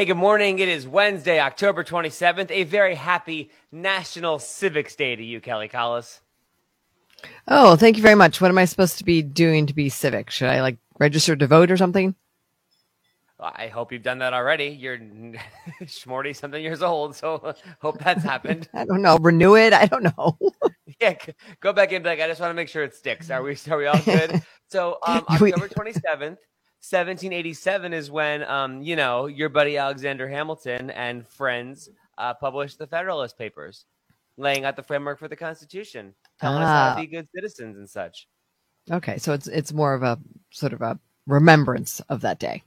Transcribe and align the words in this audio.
Hey, 0.00 0.06
good 0.06 0.16
morning. 0.16 0.60
It 0.60 0.68
is 0.70 0.88
Wednesday, 0.88 1.40
October 1.40 1.84
27th. 1.84 2.50
A 2.50 2.64
very 2.64 2.94
happy 2.94 3.50
National 3.70 4.38
Civics 4.38 4.96
Day 4.96 5.14
to 5.14 5.22
you, 5.22 5.42
Kelly 5.42 5.68
Collis. 5.68 6.22
Oh, 7.46 7.76
thank 7.76 7.98
you 7.98 8.02
very 8.02 8.14
much. 8.14 8.40
What 8.40 8.50
am 8.50 8.56
I 8.56 8.64
supposed 8.64 8.96
to 8.96 9.04
be 9.04 9.20
doing 9.20 9.66
to 9.66 9.74
be 9.74 9.90
civic? 9.90 10.30
Should 10.30 10.48
I 10.48 10.62
like 10.62 10.78
register 10.98 11.36
to 11.36 11.46
vote 11.46 11.70
or 11.70 11.76
something? 11.76 12.14
I 13.38 13.66
hope 13.66 13.92
you've 13.92 14.02
done 14.02 14.20
that 14.20 14.32
already. 14.32 14.68
You're 14.68 14.96
Schmorty 15.82 16.34
something 16.34 16.62
years 16.62 16.80
old, 16.80 17.14
so 17.14 17.54
hope 17.82 17.98
that's 17.98 18.24
happened. 18.24 18.70
I 18.74 18.86
don't 18.86 19.02
know. 19.02 19.18
Renew 19.18 19.54
it. 19.54 19.74
I 19.74 19.84
don't 19.84 20.04
know. 20.04 20.38
yeah, 20.98 21.12
go 21.60 21.74
back 21.74 21.92
in. 21.92 22.04
like, 22.04 22.22
I 22.22 22.26
just 22.26 22.40
want 22.40 22.48
to 22.48 22.54
make 22.54 22.68
sure 22.68 22.84
it 22.84 22.94
sticks. 22.94 23.28
Are 23.28 23.42
we? 23.42 23.54
Are 23.70 23.76
we 23.76 23.84
all 23.84 24.00
good? 24.00 24.42
So, 24.70 24.96
um, 25.06 25.26
October 25.28 25.68
27th. 25.68 26.38
1787 26.82 27.92
is 27.92 28.10
when, 28.10 28.42
um, 28.44 28.80
you 28.80 28.96
know, 28.96 29.26
your 29.26 29.50
buddy 29.50 29.76
Alexander 29.76 30.26
Hamilton 30.26 30.88
and 30.90 31.28
friends 31.28 31.90
uh, 32.16 32.32
published 32.32 32.78
the 32.78 32.86
Federalist 32.86 33.36
Papers, 33.36 33.84
laying 34.38 34.64
out 34.64 34.76
the 34.76 34.82
framework 34.82 35.18
for 35.18 35.28
the 35.28 35.36
Constitution, 35.36 36.14
telling 36.40 36.62
ah. 36.62 36.64
us 36.64 36.68
how 36.68 36.94
to 36.94 36.98
ah. 36.98 37.00
be 37.02 37.06
good 37.06 37.28
citizens 37.34 37.76
and 37.76 37.88
such. 37.88 38.28
Okay, 38.90 39.18
so 39.18 39.34
it's 39.34 39.46
it's 39.46 39.74
more 39.74 39.92
of 39.92 40.02
a 40.02 40.18
sort 40.50 40.72
of 40.72 40.80
a 40.80 40.98
remembrance 41.26 42.00
of 42.08 42.22
that 42.22 42.38
day. 42.38 42.62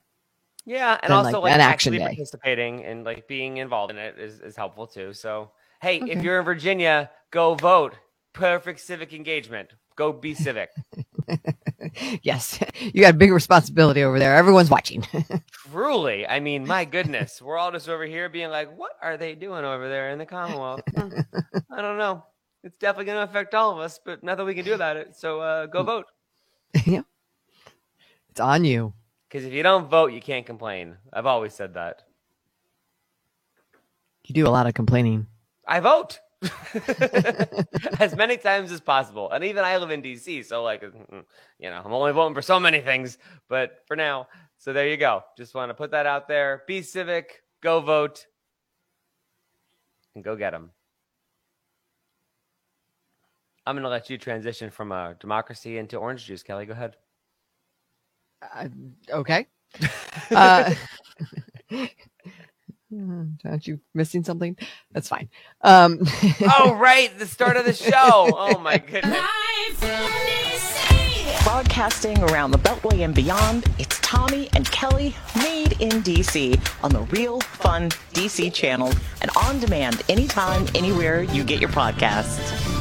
Yeah, 0.64 1.00
and 1.02 1.12
also 1.12 1.34
like, 1.34 1.44
like 1.44 1.54
an 1.56 1.62
action 1.62 1.94
day. 1.94 2.00
participating 2.00 2.86
and 2.86 3.04
like 3.04 3.28
being 3.28 3.58
involved 3.58 3.92
in 3.92 3.98
it 3.98 4.20
is, 4.20 4.40
is 4.42 4.56
helpful 4.56 4.86
too. 4.86 5.14
So 5.14 5.52
hey, 5.82 6.02
okay. 6.02 6.12
if 6.12 6.24
you're 6.24 6.38
in 6.38 6.46
Virginia, 6.46 7.10
go 7.32 7.56
vote. 7.56 7.96
Perfect 8.32 8.80
civic 8.80 9.14
engagement. 9.14 9.70
Go 9.96 10.14
be 10.14 10.34
civic. 10.34 10.70
yes, 12.24 12.60
you 12.80 13.02
got 13.02 13.14
a 13.14 13.18
big 13.18 13.32
responsibility 13.32 14.04
over 14.04 14.20
there. 14.20 14.36
Everyone's 14.36 14.70
watching. 14.70 15.06
Truly, 15.52 16.28
I 16.28 16.40
mean, 16.40 16.66
my 16.68 16.86
goodness, 16.86 17.42
we're 17.42 17.58
all 17.58 17.72
just 17.72 17.90
over 17.90 18.06
here 18.06 18.30
being 18.30 18.50
like, 18.50 18.76
"What 18.78 18.92
are 19.02 19.18
they 19.18 19.36
doing 19.36 19.66
over 19.66 19.88
there 19.88 20.10
in 20.12 20.20
the 20.20 20.26
Commonwealth?" 20.26 20.82
I 20.98 21.82
don't 21.82 21.98
know. 21.98 22.24
It's 22.64 22.78
definitely 22.78 23.06
going 23.06 23.18
to 23.18 23.30
affect 23.30 23.54
all 23.54 23.72
of 23.72 23.80
us, 23.80 24.00
but 24.04 24.24
nothing 24.24 24.46
we 24.46 24.56
can 24.56 24.66
do 24.66 24.74
about 24.74 24.96
it. 24.96 25.16
So 25.16 25.42
uh, 25.42 25.66
go 25.66 25.84
vote. 25.84 26.06
yeah, 26.86 27.02
it's 28.30 28.40
on 28.40 28.64
you. 28.64 28.94
Because 29.28 29.46
if 29.46 29.54
you 29.54 29.64
don't 29.64 29.90
vote, 29.90 30.14
you 30.14 30.22
can't 30.22 30.46
complain. 30.46 30.96
I've 31.12 31.26
always 31.26 31.54
said 31.54 31.74
that. 31.74 32.04
You 34.26 34.36
do 34.36 34.48
a 34.48 34.50
lot 34.50 34.68
of 34.68 34.74
complaining. 34.74 35.28
I 35.68 35.80
vote. 35.80 36.20
as 38.00 38.16
many 38.16 38.38
times 38.38 38.72
as 38.72 38.82
possible. 38.82 39.32
And 39.32 39.44
even 39.44 39.64
I 39.64 39.78
live 39.78 39.92
in 39.92 40.02
DC, 40.02 40.46
so 40.46 40.64
like 40.64 40.82
you 40.82 41.70
know, 41.70 41.82
I'm 41.84 41.94
only 41.94 42.12
voting 42.12 42.36
for 42.36 42.42
so 42.42 42.60
many 42.60 42.82
things, 42.82 43.18
but 43.50 43.84
for 43.88 43.96
now. 43.96 44.28
So 44.58 44.72
there 44.74 44.88
you 44.88 44.98
go. 44.98 45.24
Just 45.38 45.56
want 45.56 45.70
to 45.70 45.74
put 45.74 45.92
that 45.92 46.06
out 46.06 46.28
there. 46.28 46.64
Be 46.68 46.82
civic, 46.82 47.44
go 47.62 47.82
vote 47.82 48.26
and 50.16 50.24
go 50.24 50.36
get 50.36 50.52
them. 50.52 50.72
I'm 53.66 53.76
going 53.76 53.84
to 53.84 53.90
let 53.90 54.10
you 54.10 54.18
transition 54.18 54.70
from 54.70 54.92
a 54.92 54.96
uh, 54.96 55.14
democracy 55.20 55.78
into 55.78 55.98
orange 55.98 56.26
juice, 56.26 56.44
Kelly. 56.44 56.66
Go 56.66 56.74
ahead. 56.74 56.98
Uh, 58.54 58.68
okay. 59.10 59.48
uh, 60.32 60.74
Aren't 63.46 63.68
you 63.68 63.80
missing 63.94 64.24
something? 64.24 64.58
That's 64.92 65.08
fine. 65.08 65.30
Um, 65.62 66.00
oh, 66.42 66.76
right. 66.80 67.18
The 67.18 67.26
start 67.26 67.58
of 67.58 67.66
the 67.66 67.74
show. 67.74 67.92
Oh, 67.94 68.60
my 68.60 68.78
goodness. 68.92 69.20
Broadcasting 71.44 72.22
around 72.24 72.52
the 72.52 72.58
Beltway 72.58 73.04
and 73.04 73.14
beyond, 73.14 73.66
it's 73.78 74.00
Tommy 74.00 74.50
and 74.56 74.70
Kelly 74.72 75.14
made 75.38 75.74
in 75.82 76.02
DC 76.04 76.58
on 76.84 76.92
the 76.92 77.02
Real 77.02 77.42
Fun 77.42 77.90
DC 78.14 78.54
channel 78.54 78.94
and 79.22 79.30
on 79.36 79.60
demand 79.60 80.02
anytime, 80.08 80.66
anywhere 80.74 81.24
you 81.24 81.44
get 81.44 81.60
your 81.60 81.70
podcasts. 81.70 82.73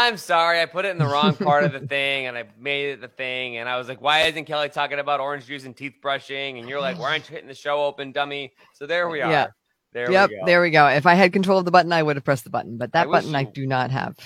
I'm 0.00 0.16
sorry, 0.16 0.60
I 0.60 0.66
put 0.66 0.84
it 0.84 0.90
in 0.90 0.98
the 0.98 1.06
wrong 1.06 1.34
part 1.34 1.64
of 1.64 1.72
the 1.72 1.80
thing 1.80 2.26
and 2.26 2.38
I 2.38 2.44
made 2.56 2.90
it 2.90 3.00
the 3.00 3.08
thing. 3.08 3.56
And 3.56 3.68
I 3.68 3.76
was 3.78 3.88
like, 3.88 4.00
why 4.00 4.20
isn't 4.20 4.44
Kelly 4.44 4.68
talking 4.68 5.00
about 5.00 5.18
orange 5.18 5.46
juice 5.46 5.64
and 5.64 5.76
teeth 5.76 5.94
brushing? 6.00 6.58
And 6.58 6.68
you're 6.68 6.80
like, 6.80 7.00
why 7.00 7.10
aren't 7.10 7.28
you 7.28 7.34
hitting 7.34 7.48
the 7.48 7.54
show 7.54 7.84
open, 7.84 8.12
dummy? 8.12 8.52
So 8.74 8.86
there 8.86 9.08
we 9.08 9.22
are. 9.22 9.30
Yeah. 9.30 9.46
There 9.92 10.10
yep, 10.12 10.28
we 10.28 10.40
there 10.44 10.60
we 10.60 10.70
go. 10.70 10.86
If 10.86 11.06
I 11.06 11.14
had 11.14 11.32
control 11.32 11.58
of 11.58 11.64
the 11.64 11.70
button, 11.70 11.92
I 11.92 12.02
would 12.02 12.16
have 12.16 12.24
pressed 12.24 12.44
the 12.44 12.50
button, 12.50 12.76
but 12.76 12.92
that 12.92 13.06
I 13.06 13.10
button 13.10 13.30
you, 13.30 13.36
I 13.36 13.44
do 13.44 13.66
not 13.66 13.90
have. 13.90 14.16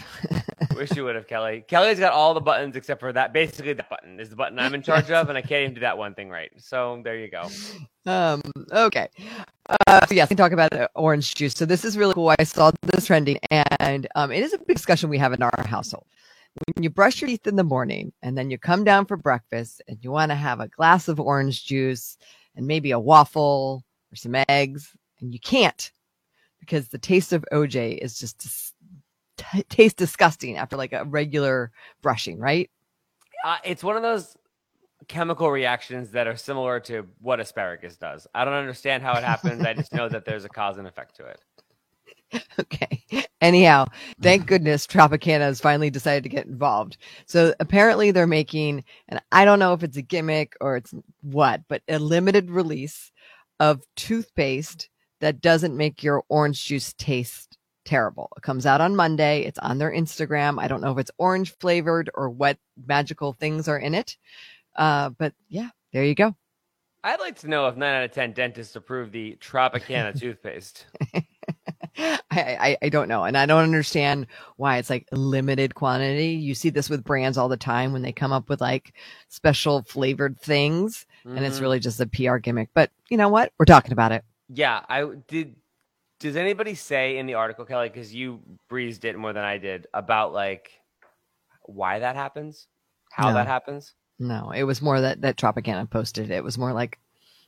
wish 0.75 0.97
you 0.97 1.05
would 1.05 1.15
have, 1.15 1.28
Kelly. 1.28 1.65
Kelly's 1.69 2.00
got 2.00 2.12
all 2.12 2.34
the 2.34 2.41
buttons 2.41 2.75
except 2.75 2.99
for 2.99 3.12
that. 3.12 3.33
Basically, 3.33 3.73
that 3.73 3.89
button 3.89 4.19
is 4.19 4.28
the 4.28 4.34
button 4.34 4.59
I'm 4.59 4.75
in 4.75 4.83
charge 4.83 5.11
of, 5.12 5.28
and 5.28 5.39
I 5.39 5.43
can't 5.43 5.62
even 5.62 5.75
do 5.75 5.81
that 5.83 5.97
one 5.97 6.15
thing 6.15 6.31
right. 6.31 6.50
So 6.59 7.00
there 7.05 7.17
you 7.17 7.31
go. 7.31 7.49
Um. 8.05 8.43
Okay. 8.73 9.09
Uh, 9.87 10.05
so 10.06 10.15
yes, 10.15 10.28
we 10.28 10.34
can 10.34 10.37
talk 10.37 10.50
about 10.50 10.73
orange 10.97 11.37
juice. 11.37 11.55
So 11.55 11.65
this 11.65 11.84
is 11.84 11.97
really 11.97 12.15
cool. 12.15 12.34
I 12.37 12.43
saw 12.43 12.73
this 12.83 13.06
trending, 13.06 13.39
and 13.50 14.09
um, 14.17 14.33
it 14.33 14.43
is 14.43 14.53
a 14.53 14.59
big 14.59 14.77
discussion 14.77 15.09
we 15.09 15.19
have 15.19 15.33
in 15.33 15.43
our 15.43 15.65
household. 15.67 16.06
When 16.75 16.83
you 16.83 16.91
brush 16.91 17.21
your 17.21 17.29
teeth 17.29 17.47
in 17.47 17.55
the 17.55 17.62
morning, 17.62 18.12
and 18.23 18.37
then 18.37 18.50
you 18.50 18.59
come 18.59 18.83
down 18.83 19.06
for 19.06 19.17
breakfast, 19.17 19.81
and 19.87 19.99
you 20.03 20.11
want 20.11 20.33
to 20.33 20.37
have 20.37 20.59
a 20.59 20.67
glass 20.67 21.06
of 21.06 21.21
orange 21.21 21.65
juice, 21.65 22.19
and 22.56 22.67
maybe 22.67 22.91
a 22.91 22.99
waffle 22.99 23.84
or 24.12 24.17
some 24.17 24.34
eggs, 24.49 24.97
and 25.22 25.33
you 25.33 25.41
can't 25.41 25.93
because 26.60 26.88
the 26.88 26.99
taste 26.99 27.33
of 27.33 27.44
OJ 27.53 27.99
is 27.99 28.19
just 28.19 28.75
t- 29.37 29.62
tastes 29.69 29.97
disgusting 29.97 30.56
after 30.56 30.77
like 30.77 30.93
a 30.93 31.05
regular 31.05 31.72
brushing, 32.03 32.38
right? 32.38 32.71
Uh, 33.44 33.56
it's 33.65 33.82
one 33.82 33.97
of 33.97 34.03
those 34.03 34.37
chemical 35.09 35.50
reactions 35.50 36.11
that 36.12 36.27
are 36.27 36.37
similar 36.37 36.78
to 36.81 37.06
what 37.21 37.41
asparagus 37.41 37.97
does. 37.97 38.27
I 38.34 38.44
don't 38.44 38.55
understand 38.55 39.03
how 39.03 39.15
it 39.15 39.25
happens. 39.25 39.65
I 39.65 39.75
just 39.75 39.93
know 39.93 40.09
that 40.09 40.25
there's 40.25 40.44
a 40.44 40.49
cause 40.49 40.78
and 40.78 40.87
effect 40.87 41.16
to 41.16 41.27
it. 41.27 41.41
Okay. 42.59 43.03
Anyhow, 43.43 43.87
thank 44.22 44.47
goodness 44.47 44.87
Tropicana 44.87 45.41
has 45.41 45.61
finally 45.61 45.91
decided 45.91 46.22
to 46.22 46.31
get 46.31 46.47
involved. 46.47 46.97
So 47.27 47.53
apparently 47.61 48.11
they're 48.11 48.27
making, 48.27 48.84
and 49.09 49.21
I 49.32 49.44
don't 49.44 49.59
know 49.59 49.75
if 49.75 49.82
it's 49.82 49.99
a 49.99 50.03
gimmick 50.03 50.55
or 50.59 50.77
it's 50.77 50.94
what, 51.21 51.61
but 51.69 51.82
a 51.88 51.99
limited 51.99 52.50
release 52.50 53.12
of 53.61 53.82
toothpaste 53.97 54.88
that 55.22 55.41
doesn't 55.41 55.77
make 55.77 56.03
your 56.03 56.25
orange 56.28 56.65
juice 56.65 56.93
taste 56.99 57.56
terrible. 57.84 58.28
It 58.37 58.43
comes 58.43 58.66
out 58.66 58.81
on 58.81 58.97
Monday. 58.97 59.43
It's 59.43 59.59
on 59.60 59.78
their 59.78 59.93
Instagram. 59.93 60.60
I 60.60 60.66
don't 60.66 60.81
know 60.81 60.91
if 60.91 60.99
it's 60.99 61.12
orange 61.16 61.56
flavored 61.59 62.10
or 62.15 62.28
what 62.28 62.59
magical 62.87 63.32
things 63.32 63.69
are 63.69 63.78
in 63.78 63.94
it. 63.94 64.16
Uh, 64.75 65.11
but 65.11 65.32
yeah, 65.49 65.69
there 65.93 66.05
you 66.05 66.16
go. 66.16 66.34
I'd 67.05 67.21
like 67.21 67.38
to 67.41 67.49
know 67.49 67.69
if 67.69 67.77
nine 67.77 67.94
out 67.94 68.05
of 68.05 68.11
10 68.11 68.32
dentists 68.32 68.75
approve 68.75 69.12
the 69.12 69.37
Tropicana 69.41 70.19
toothpaste. 70.19 70.87
I, 71.97 72.19
I, 72.31 72.77
I, 72.82 72.88
don't 72.88 73.09
know. 73.09 73.25
And 73.25 73.37
I 73.37 73.47
don't 73.47 73.62
understand 73.62 74.27
why 74.56 74.78
it's 74.78 74.91
like 74.91 75.06
limited 75.12 75.75
quantity. 75.75 76.31
You 76.31 76.55
see 76.55 76.71
this 76.71 76.91
with 76.91 77.05
brands 77.05 77.38
all 77.38 77.49
the 77.49 77.56
time 77.56 77.93
when 77.93 78.03
they 78.03 78.12
come 78.12 78.32
up 78.32 78.49
with 78.49 78.61
like 78.61 78.94
special 79.28 79.82
flavored 79.82 80.41
things 80.41 81.06
mm-hmm. 81.25 81.37
and 81.37 81.47
it's 81.47 81.56
mm-hmm. 81.56 81.65
really 81.65 81.81
just 81.81 82.00
a 82.00 82.06
PR 82.06 82.38
gimmick. 82.38 82.71
But 82.75 82.91
you 83.09 83.16
know 83.16 83.28
what? 83.28 83.53
We're 83.59 83.66
talking 83.66 83.93
about 83.93 84.12
it. 84.12 84.25
Yeah. 84.53 84.81
I 84.89 85.09
did 85.29 85.57
does 86.23 86.37
anybody 86.37 86.77
say 86.77 87.19
in 87.19 87.27
the 87.27 87.35
article, 87.35 87.65
Kelly, 87.65 87.89
because 87.89 88.15
you 88.15 88.41
breezed 88.69 89.05
it 89.05 89.19
more 89.19 89.33
than 89.33 89.43
I 89.43 89.59
did, 89.59 89.89
about 89.93 90.33
like 90.33 90.71
why 91.65 91.99
that 91.99 92.15
happens, 92.15 92.69
how 93.11 93.29
no. 93.29 93.35
that 93.35 93.49
happens? 93.49 93.95
No, 94.21 94.53
it 94.53 94.62
was 94.62 94.81
more 94.81 95.01
that 95.01 95.21
that 95.23 95.37
Tropicana 95.37 95.91
posted. 95.91 96.31
It 96.31 96.45
was 96.45 96.57
more 96.57 96.73
like 96.73 97.01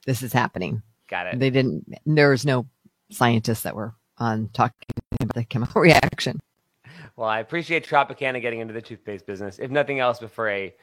this 0.07 0.23
is 0.23 0.33
happening. 0.33 0.83
Got 1.09 1.29
it. 1.29 1.39
They 1.39 1.51
didn't. 1.51 1.87
There 2.05 2.31
was 2.31 2.45
no 2.45 2.67
scientists 3.11 3.63
that 3.63 3.77
were 3.77 3.95
on 4.19 4.51
talking 4.53 4.75
about 5.21 5.37
the 5.37 5.45
chemical 5.45 5.81
reaction. 5.81 6.41
Well, 7.17 7.29
I 7.29 7.39
appreciate 7.39 7.87
Tropicana 7.87 8.41
getting 8.41 8.59
into 8.59 8.75
the 8.75 8.83
toothpaste 8.83 9.25
business, 9.25 9.61
if 9.61 9.71
nothing 9.71 10.01
else, 10.01 10.19
but 10.19 10.33
for 10.33 10.49
a 10.49 10.75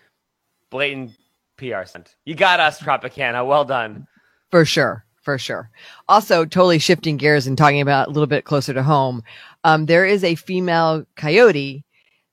blatant 0.69 1.17
PR 1.57 1.83
stunt. 1.83 2.15
You 2.23 2.35
got 2.35 2.61
us, 2.61 2.79
Tropicana. 2.79 3.45
Well 3.45 3.65
done. 3.65 4.07
For 4.49 4.63
sure 4.63 5.05
for 5.21 5.37
sure. 5.37 5.69
Also, 6.07 6.45
totally 6.45 6.79
shifting 6.79 7.17
gears 7.17 7.47
and 7.47 7.57
talking 7.57 7.81
about 7.81 8.07
a 8.07 8.11
little 8.11 8.27
bit 8.27 8.45
closer 8.45 8.73
to 8.73 8.83
home. 8.83 9.23
Um, 9.63 9.85
there 9.85 10.05
is 10.05 10.23
a 10.23 10.35
female 10.35 11.05
coyote 11.15 11.85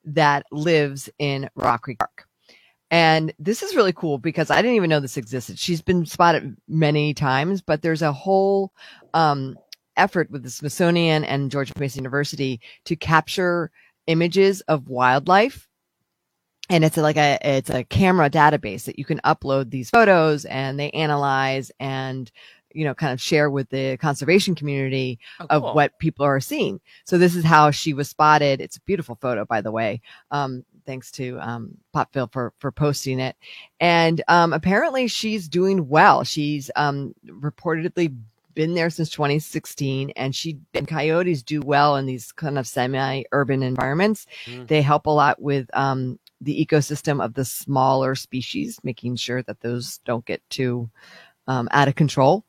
that 0.05 0.45
lives 0.51 1.11
in 1.19 1.49
Rock 1.55 1.83
Creek 1.83 1.99
Park. 1.99 2.27
And 2.91 3.35
this 3.39 3.63
is 3.63 3.77
really 3.77 3.93
cool 3.93 4.17
because 4.17 4.51
I 4.51 4.63
didn't 4.63 4.77
even 4.77 4.89
know 4.89 5.01
this 5.01 5.19
existed. 5.19 5.59
She's 5.59 5.83
been 5.83 6.07
spotted 6.07 6.57
many 6.67 7.13
times, 7.13 7.61
but 7.61 7.83
there's 7.83 8.01
a 8.01 8.13
whole 8.13 8.73
um, 9.13 9.59
effort 9.99 10.31
with 10.31 10.43
the 10.43 10.51
Smithsonian 10.51 11.25
and 11.25 11.51
George 11.51 11.77
Mason 11.77 12.01
University 12.01 12.61
to 12.87 12.97
capture 12.97 13.71
images 14.07 14.63
of 14.63 14.89
wildlife 14.89 15.68
and 16.69 16.85
it's 16.85 16.97
like 16.97 17.17
a 17.17 17.39
it's 17.43 17.71
a 17.71 17.85
camera 17.85 18.31
database 18.31 18.85
that 18.85 18.99
you 18.99 19.05
can 19.05 19.21
upload 19.25 19.71
these 19.71 19.91
photos 19.91 20.45
and 20.45 20.79
they 20.79 20.91
analyze 20.91 21.71
and 21.81 22.31
you 22.73 22.85
know, 22.85 22.95
kind 22.95 23.13
of 23.13 23.21
share 23.21 23.51
with 23.51 23.69
the 23.71 23.97
conservation 23.97 24.55
community 24.55 25.19
oh, 25.41 25.47
cool. 25.47 25.69
of 25.69 25.75
what 25.75 25.99
people 25.99 26.25
are 26.25 26.41
seeing. 26.41 26.81
So 27.05 27.19
this 27.19 27.35
is 27.35 27.45
how 27.45 27.71
she 27.71 27.95
was 27.95 28.09
spotted. 28.09 28.61
It's 28.61 28.77
a 28.77 28.81
beautiful 28.83 29.17
photo, 29.21 29.45
by 29.45 29.61
the 29.61 29.73
way. 29.73 30.01
Um, 30.31 30.65
thanks 30.87 31.11
to 31.13 31.39
um, 31.41 31.77
Popville 31.95 32.33
for 32.33 32.53
for 32.59 32.71
posting 32.71 33.21
it. 33.21 33.37
And 33.81 34.23
um, 34.29 34.53
apparently, 34.53 35.09
she's 35.09 35.49
doing 35.49 35.89
well. 35.89 36.25
She's 36.25 36.71
um, 36.77 37.15
reportedly 37.27 38.17
been 38.55 38.75
there 38.75 38.91
since 38.91 39.11
2016, 39.11 40.11
and 40.11 40.35
she 40.35 40.59
and 40.75 40.89
coyotes 40.89 41.43
do 41.43 41.61
well 41.61 41.97
in 41.97 42.07
these 42.07 42.33
kind 42.33 42.59
of 42.59 42.67
semi-urban 42.67 43.63
environments. 43.63 44.27
Mm. 44.47 44.67
They 44.67 44.83
help 44.83 45.07
a 45.07 45.11
lot 45.11 45.41
with 45.41 45.71
um, 45.75 46.19
the 46.41 46.65
ecosystem 46.65 47.23
of 47.23 47.35
the 47.35 47.45
smaller 47.45 48.15
species, 48.15 48.79
making 48.83 49.17
sure 49.17 49.43
that 49.43 49.61
those 49.61 49.99
don't 50.05 50.25
get 50.25 50.43
too 50.51 50.89
um, 51.47 51.69
out 51.73 51.89
of 51.89 51.95
control. 51.95 52.45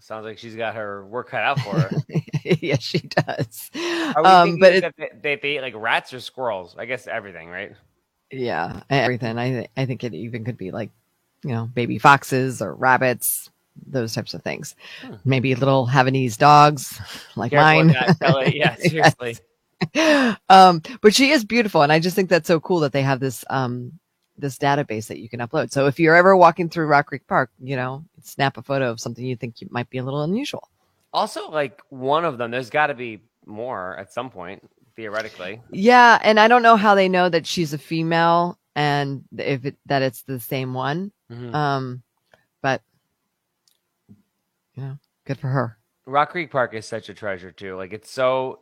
Sounds 0.00 0.24
like 0.24 0.38
she's 0.38 0.54
got 0.54 0.76
her 0.76 1.04
work 1.06 1.30
cut 1.30 1.42
out 1.42 1.58
for 1.58 1.80
her. 1.80 1.90
yes, 2.44 2.80
she 2.80 3.00
does. 3.00 3.70
Um, 4.16 4.58
but 4.60 4.72
it, 4.72 4.94
they, 5.20 5.34
they 5.34 5.56
eat 5.56 5.62
like 5.62 5.74
rats 5.76 6.14
or 6.14 6.20
squirrels. 6.20 6.76
I 6.78 6.84
guess 6.84 7.08
everything, 7.08 7.48
right? 7.48 7.72
Yeah, 8.30 8.82
everything. 8.88 9.36
I 9.36 9.50
th- 9.50 9.70
I 9.76 9.84
think 9.84 10.04
it 10.04 10.14
even 10.14 10.44
could 10.44 10.56
be 10.56 10.70
like, 10.70 10.90
you 11.42 11.50
know, 11.50 11.68
baby 11.74 11.98
foxes 11.98 12.62
or 12.62 12.74
rabbits, 12.74 13.50
those 13.84 14.14
types 14.14 14.32
of 14.32 14.42
things. 14.42 14.76
Hmm. 15.02 15.14
Maybe 15.24 15.54
little 15.56 15.88
Havanese 15.88 16.38
dogs 16.38 17.00
like 17.34 17.50
Careful 17.50 17.84
mine. 17.84 17.96
yeah, 18.54 18.76
seriously. 18.76 19.38
um, 20.48 20.82
but 21.00 21.14
she 21.14 21.30
is 21.30 21.44
beautiful, 21.44 21.82
and 21.82 21.92
I 21.92 21.98
just 21.98 22.16
think 22.16 22.28
that's 22.28 22.48
so 22.48 22.60
cool 22.60 22.80
that 22.80 22.92
they 22.92 23.02
have 23.02 23.20
this 23.20 23.44
um 23.50 23.92
this 24.38 24.58
database 24.58 25.06
that 25.08 25.18
you 25.18 25.28
can 25.28 25.40
upload. 25.40 25.70
So 25.70 25.86
if 25.86 25.98
you're 25.98 26.14
ever 26.14 26.36
walking 26.36 26.68
through 26.68 26.86
Rock 26.86 27.06
Creek 27.06 27.26
Park, 27.26 27.50
you 27.62 27.76
know, 27.76 28.04
snap 28.22 28.56
a 28.56 28.62
photo 28.62 28.90
of 28.90 29.00
something 29.00 29.24
you 29.24 29.36
think 29.36 29.60
you 29.60 29.68
might 29.70 29.88
be 29.90 29.98
a 29.98 30.04
little 30.04 30.22
unusual. 30.22 30.68
Also, 31.12 31.50
like 31.50 31.80
one 31.88 32.24
of 32.24 32.38
them, 32.38 32.50
there's 32.50 32.70
got 32.70 32.88
to 32.88 32.94
be 32.94 33.22
more 33.46 33.96
at 33.96 34.12
some 34.12 34.30
point, 34.30 34.62
theoretically. 34.94 35.62
Yeah, 35.70 36.18
and 36.22 36.38
I 36.38 36.48
don't 36.48 36.62
know 36.62 36.76
how 36.76 36.94
they 36.94 37.08
know 37.08 37.28
that 37.28 37.46
she's 37.46 37.72
a 37.72 37.78
female 37.78 38.58
and 38.74 39.24
if 39.36 39.64
it, 39.64 39.76
that 39.86 40.02
it's 40.02 40.22
the 40.22 40.38
same 40.38 40.74
one. 40.74 41.12
Mm-hmm. 41.32 41.54
Um, 41.54 42.02
but 42.60 42.82
you 44.74 44.82
know, 44.82 44.98
good 45.24 45.38
for 45.38 45.48
her. 45.48 45.78
Rock 46.04 46.30
Creek 46.30 46.50
Park 46.50 46.74
is 46.74 46.86
such 46.86 47.08
a 47.08 47.14
treasure 47.14 47.50
too. 47.50 47.76
Like 47.76 47.92
it's 47.92 48.10
so 48.10 48.60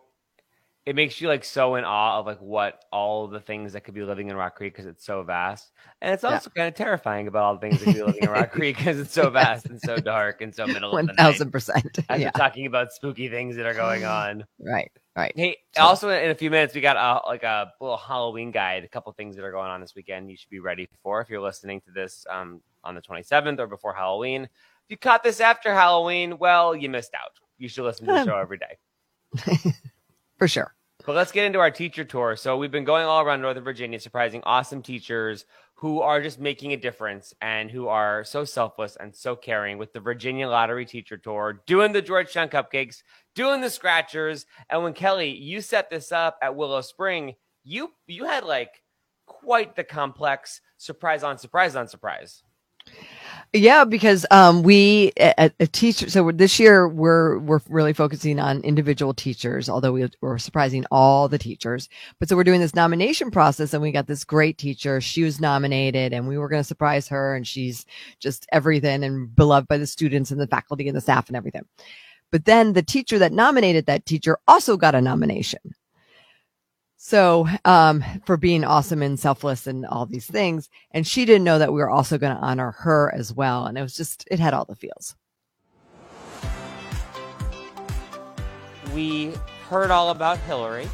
it 0.87 0.95
makes 0.95 1.21
you 1.21 1.29
like 1.29 1.45
so 1.45 1.77
in 1.77 1.85
awe 1.85 2.19
of 2.19 2.27
like 2.27 2.41
what 2.41 2.85
all 2.93 3.27
the 3.27 3.41
things 3.41 3.73
that 3.73 3.85
could 3.85 3.95
be 3.95 4.03
living 4.03 4.29
in 4.29 4.37
Rock 4.37 4.57
Creek 4.57 4.75
because 4.75 4.87
it's 4.87 5.05
so 5.05 5.23
vast, 5.23 5.73
and 6.03 6.13
it's 6.13 6.25
also 6.25 6.51
yeah. 6.55 6.63
kind 6.63 6.69
of 6.69 6.75
terrifying 6.75 7.27
about 7.27 7.43
all 7.43 7.55
the 7.55 7.61
things 7.61 7.79
that 7.79 7.85
could 7.87 7.95
be 7.95 8.03
living 8.03 8.23
in 8.23 8.29
Rock 8.29 8.53
Creek 8.53 8.77
because 8.77 8.99
it's 8.99 9.13
so 9.13 9.31
vast 9.31 9.67
and 9.67 9.81
so 9.81 9.97
dark 9.97 10.43
and 10.43 10.55
so 10.55 10.67
middle 10.67 10.93
One 10.93 11.01
of 11.01 11.07
the 11.07 11.13
night. 11.15 11.25
One 11.25 11.33
thousand 11.33 11.51
percent. 11.53 11.99
As 12.11 12.21
yeah. 12.21 12.27
we're 12.27 12.39
talking 12.39 12.67
about 12.67 12.93
spooky 12.93 13.29
things 13.29 13.57
that 13.57 13.65
are 13.65 13.75
going 13.75 14.05
on. 14.05 14.45
Right. 14.59 14.93
Right. 15.17 15.33
Hey, 15.37 15.57
so. 15.75 15.83
also 15.83 16.11
in 16.11 16.31
a 16.31 16.35
few 16.35 16.51
minutes 16.51 16.75
we 16.75 16.81
got 16.81 16.97
a 16.97 17.27
like 17.27 17.45
a 17.45 17.73
little 17.81 17.97
Halloween 17.97 18.51
guide, 18.51 18.85
a 18.85 18.89
couple 18.89 19.13
things 19.13 19.37
that 19.37 19.45
are 19.45 19.53
going 19.53 19.71
on 19.71 19.81
this 19.81 19.95
weekend. 19.95 20.31
You 20.31 20.37
should 20.37 20.51
be 20.51 20.61
ready 20.61 20.89
for 21.03 21.21
if 21.21 21.31
you're 21.31 21.41
listening 21.41 21.81
to 21.83 21.93
this 21.93 22.27
um, 22.29 22.61
on 22.83 22.95
the 22.95 23.01
27th 23.01 23.59
or 23.59 23.69
before 23.69 23.95
Halloween. 23.95 24.43
If 24.45 24.91
you 24.91 24.97
caught 24.99 25.23
this 25.23 25.41
after 25.41 25.73
Halloween, 25.73 26.37
well, 26.37 26.77
you 26.77 26.91
missed 26.91 27.15
out. 27.15 27.31
You 27.57 27.69
should 27.69 27.85
listen 27.85 28.07
to 28.07 28.13
the 28.13 28.25
show 28.25 28.37
every 28.37 28.59
day. 28.59 29.73
for 30.39 30.49
sure. 30.49 30.75
But 31.05 31.17
let's 31.17 31.33
get 31.33 31.45
into 31.45 31.59
our 31.59 31.71
teacher 31.71 32.05
tour. 32.05 32.35
So 32.37 32.57
we've 32.57 32.71
been 32.71 32.85
going 32.85 33.05
all 33.05 33.21
around 33.21 33.43
Northern 33.43 33.65
Virginia, 33.65 34.01
surprising 34.01 34.43
awesome 34.45 34.81
teachers 34.81 35.45
who 35.75 36.01
are 36.01 36.23
just 36.23 36.39
making 36.39 36.73
a 36.73 36.79
difference 36.79 37.35
and 37.43 37.71
who 37.71 37.89
are 37.89 38.25
so 38.25 38.45
selfless 38.45 38.97
and 38.97 39.15
so 39.15 39.37
caring 39.37 39.77
with 39.77 39.93
the 39.93 40.01
Virginia 40.01 40.49
Lottery 40.49 40.87
Teacher 40.87 41.19
Tour, 41.19 41.63
doing 41.67 41.93
the 41.93 42.01
Georgetown 42.01 42.49
Cupcakes, 42.49 43.03
doing 43.35 43.61
the 43.61 43.69
Scratchers. 43.69 44.47
And 44.71 44.83
when 44.83 44.95
Kelly, 44.95 45.31
you 45.31 45.61
set 45.61 45.91
this 45.91 46.13
up 46.13 46.39
at 46.41 46.57
Willow 46.57 46.81
Spring, 46.81 47.35
you 47.65 47.93
you 48.07 48.25
had 48.25 48.45
like 48.45 48.83
quite 49.27 49.75
the 49.75 49.85
complex 49.85 50.61
surprise 50.77 51.23
on 51.23 51.39
surprise 51.39 51.77
on 51.77 51.89
surprise. 51.89 52.44
Yeah, 53.53 53.85
because 53.85 54.27
um, 54.33 54.65
we 54.65 55.13
a, 55.17 55.49
a 55.61 55.67
teacher. 55.69 56.11
So 56.11 56.33
this 56.33 56.59
year 56.59 56.89
we're 56.89 57.39
we're 57.39 57.61
really 57.69 57.93
focusing 57.93 58.41
on 58.41 58.61
individual 58.63 59.15
teachers, 59.15 59.69
although 59.69 59.93
we, 59.93 60.11
we're 60.21 60.39
surprising 60.39 60.85
all 60.91 61.29
the 61.29 61.39
teachers. 61.39 61.89
But 62.19 62.29
so 62.29 62.35
we're 62.35 62.43
doing 62.43 62.61
this 62.61 62.75
nomination 62.75 63.31
process, 63.31 63.73
and 63.73 63.81
we 63.81 63.93
got 63.93 64.09
this 64.09 64.25
great 64.25 64.59
teacher. 64.59 65.01
She 65.01 65.23
was 65.23 65.41
nominated, 65.41 66.13
and 66.13 66.27
we 66.27 66.37
were 66.37 66.49
going 66.49 66.61
to 66.61 66.67
surprise 66.67 67.07
her, 67.09 67.37
and 67.37 67.47
she's 67.47 67.87
just 68.19 68.45
everything 68.51 69.05
and 69.05 69.33
beloved 69.37 69.69
by 69.69 69.79
the 69.79 69.87
students 69.87 70.33
and 70.33 70.41
the 70.41 70.49
faculty 70.49 70.89
and 70.89 70.97
the 70.97 71.01
staff 71.01 71.29
and 71.29 71.37
everything. 71.37 71.65
But 72.33 72.47
then 72.47 72.73
the 72.73 72.83
teacher 72.83 73.21
that 73.21 73.33
nominated 73.33 73.87
that 73.87 74.05
teacher 74.05 74.39
also 74.49 74.77
got 74.77 74.97
a 74.97 75.01
nomination. 75.01 75.61
So, 77.07 77.47
um, 77.67 78.03
for 78.25 78.39
being 78.39 78.65
awesome 78.65 79.03
and 79.03 79.21
selfless 79.21 79.67
and 79.67 79.85
all 79.85 80.07
these 80.07 80.27
things. 80.27 80.71
And 80.91 81.07
she 81.07 81.27
didn't 81.27 81.45
know 81.45 81.59
that 81.59 81.71
we 81.71 81.79
were 81.79 81.91
also 81.91 82.17
going 82.17 82.35
to 82.35 82.41
honor 82.41 82.71
her 82.79 83.13
as 83.15 83.31
well. 83.31 83.67
And 83.67 83.77
it 83.77 83.83
was 83.83 83.95
just, 83.95 84.27
it 84.31 84.41
had 84.41 84.55
all 84.55 84.65
the 84.65 84.75
feels. 84.75 85.15
We 88.95 89.35
heard 89.69 89.91
all 89.91 90.09
about 90.09 90.39
Hillary 90.39 90.89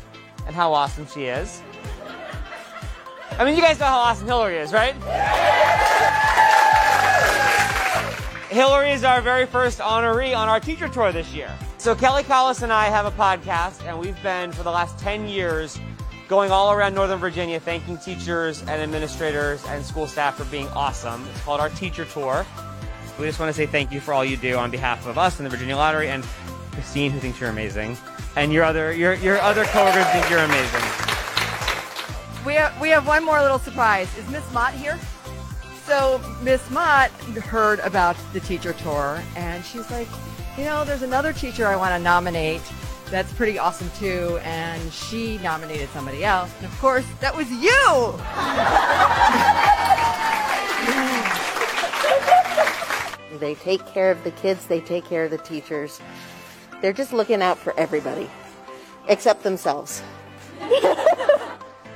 and 0.49 0.57
how 0.57 0.73
awesome 0.73 1.07
she 1.07 1.27
is. 1.27 1.62
I 3.39 3.45
mean, 3.45 3.55
you 3.55 3.62
guys 3.62 3.79
know 3.79 3.87
how 3.87 4.01
awesome 4.01 4.27
Hillary 4.27 4.57
is, 4.57 4.73
right? 4.73 4.97
Hillary 8.51 8.91
is 8.91 9.05
our 9.05 9.21
very 9.21 9.47
first 9.47 9.79
honoree 9.79 10.37
on 10.37 10.49
our 10.49 10.59
teacher 10.59 10.89
tour 10.89 11.12
this 11.12 11.33
year. 11.33 11.57
So 11.79 11.95
Kelly 11.95 12.25
Collis 12.25 12.62
and 12.62 12.73
I 12.73 12.87
have 12.87 13.07
a 13.07 13.12
podcast, 13.12 13.87
and 13.87 13.97
we've 14.01 14.21
been 14.25 14.51
for 14.51 14.65
the 14.65 14.73
last 14.73 14.99
10 14.99 15.29
years 15.29 15.79
going 16.31 16.53
all 16.53 16.71
around 16.71 16.94
Northern 16.94 17.19
Virginia, 17.19 17.59
thanking 17.59 17.99
teachers 17.99 18.61
and 18.61 18.81
administrators 18.81 19.65
and 19.67 19.85
school 19.85 20.06
staff 20.06 20.37
for 20.37 20.44
being 20.44 20.69
awesome. 20.69 21.27
It's 21.29 21.41
called 21.43 21.61
our 21.61 21.71
Teacher 21.71 22.05
Tour. 22.05 22.47
We 23.19 23.27
just 23.27 23.41
want 23.41 23.50
to 23.50 23.53
say 23.53 23.67
thank 23.67 23.91
you 23.91 24.00
for 24.00 24.15
all 24.15 24.25
you 24.25 24.37
do 24.37 24.56
on 24.56 24.71
behalf 24.71 25.09
of 25.09 25.19
us 25.19 25.41
and 25.41 25.44
the 25.47 25.50
Virginia 25.50 25.77
Lottery 25.77 26.09
and 26.09 26.25
Christine, 26.71 27.11
who 27.11 27.19
thinks 27.19 27.41
you're 27.41 27.50
amazing, 27.50 27.99
and 28.37 28.53
your 28.53 28.62
other 28.62 28.93
your 28.93 29.15
your 29.15 29.38
other 29.41 29.65
coworkers 29.65 30.06
think 30.06 30.31
you're 30.31 30.38
amazing. 30.38 30.81
We 32.47 32.55
have, 32.55 32.81
we 32.81 32.88
have 32.91 33.06
one 33.06 33.25
more 33.25 33.43
little 33.43 33.59
surprise. 33.59 34.17
Is 34.17 34.26
Miss 34.31 34.50
Mott 34.55 34.73
here? 34.73 34.99
So 35.85 36.21
Miss 36.43 36.71
Mott 36.71 37.11
heard 37.11 37.81
about 37.81 38.17
the 38.33 38.41
teacher 38.41 38.73
tour, 38.75 39.21
and 39.35 39.65
she's 39.65 39.91
like, 39.91 40.09
you 40.56 40.62
know, 40.62 40.85
there's 40.85 41.03
another 41.03 41.33
teacher 41.33 41.67
I 41.67 41.75
want 41.75 41.91
to 41.91 41.99
nominate 41.99 42.62
that's 43.11 43.33
pretty 43.33 43.59
awesome 43.59 43.91
too. 43.99 44.39
And 44.43 44.93
she 44.93 45.39
nominated 45.39 45.89
somebody 45.91 46.25
else. 46.25 46.55
And 46.59 46.67
of 46.67 46.79
course, 46.79 47.07
that 47.21 47.37
was 47.37 47.51
you. 47.51 48.15
they 53.41 53.55
take 53.57 53.85
care 53.87 54.11
of 54.11 54.23
the 54.23 54.31
kids, 54.31 54.67
they 54.67 54.81
take 54.81 55.05
care 55.05 55.25
of 55.25 55.31
the 55.31 55.39
teachers. 55.39 56.01
They're 56.81 56.93
just 56.93 57.12
looking 57.12 57.43
out 57.43 57.59
for 57.59 57.79
everybody, 57.79 58.31
except 59.09 59.43
themselves. 59.43 60.02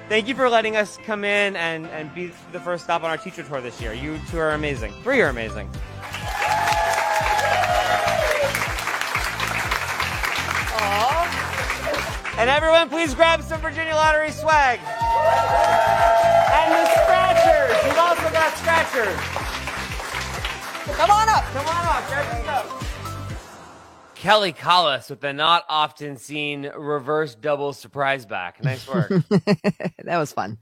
Thank 0.08 0.28
you 0.28 0.34
for 0.34 0.50
letting 0.50 0.76
us 0.76 0.98
come 1.06 1.24
in 1.24 1.56
and, 1.56 1.86
and 1.86 2.14
be 2.14 2.30
the 2.52 2.60
first 2.60 2.84
stop 2.84 3.02
on 3.02 3.10
our 3.10 3.16
teacher 3.16 3.42
tour 3.42 3.60
this 3.62 3.80
year. 3.80 3.94
You 3.94 4.18
two 4.30 4.38
are 4.38 4.52
amazing. 4.52 4.92
Three 5.02 5.22
are 5.22 5.28
amazing. 5.28 5.70
And 12.36 12.50
everyone, 12.50 12.88
please 12.88 13.14
grab 13.14 13.42
some 13.42 13.60
Virginia 13.60 13.94
Lottery 13.94 14.32
swag. 14.32 14.80
And 14.80 16.72
the 16.72 16.84
scratchers. 17.02 17.84
We've 17.84 17.98
also 17.98 18.28
got 18.32 18.56
scratchers. 18.58 19.16
Come 20.96 21.10
on 21.10 21.28
up. 21.28 21.44
Come 21.44 21.66
on 21.66 21.86
up. 21.86 22.06
Grab 22.08 22.34
your 22.34 22.42
stuff. 22.42 22.80
Kelly 24.16 24.52
Collis 24.52 25.10
with 25.10 25.20
the 25.20 25.32
not 25.32 25.64
often 25.68 26.16
seen 26.16 26.70
reverse 26.76 27.34
double 27.34 27.72
surprise 27.72 28.26
back. 28.26 28.62
Nice 28.64 28.88
work. 28.88 29.10
that 29.28 30.18
was 30.18 30.32
fun. 30.32 30.58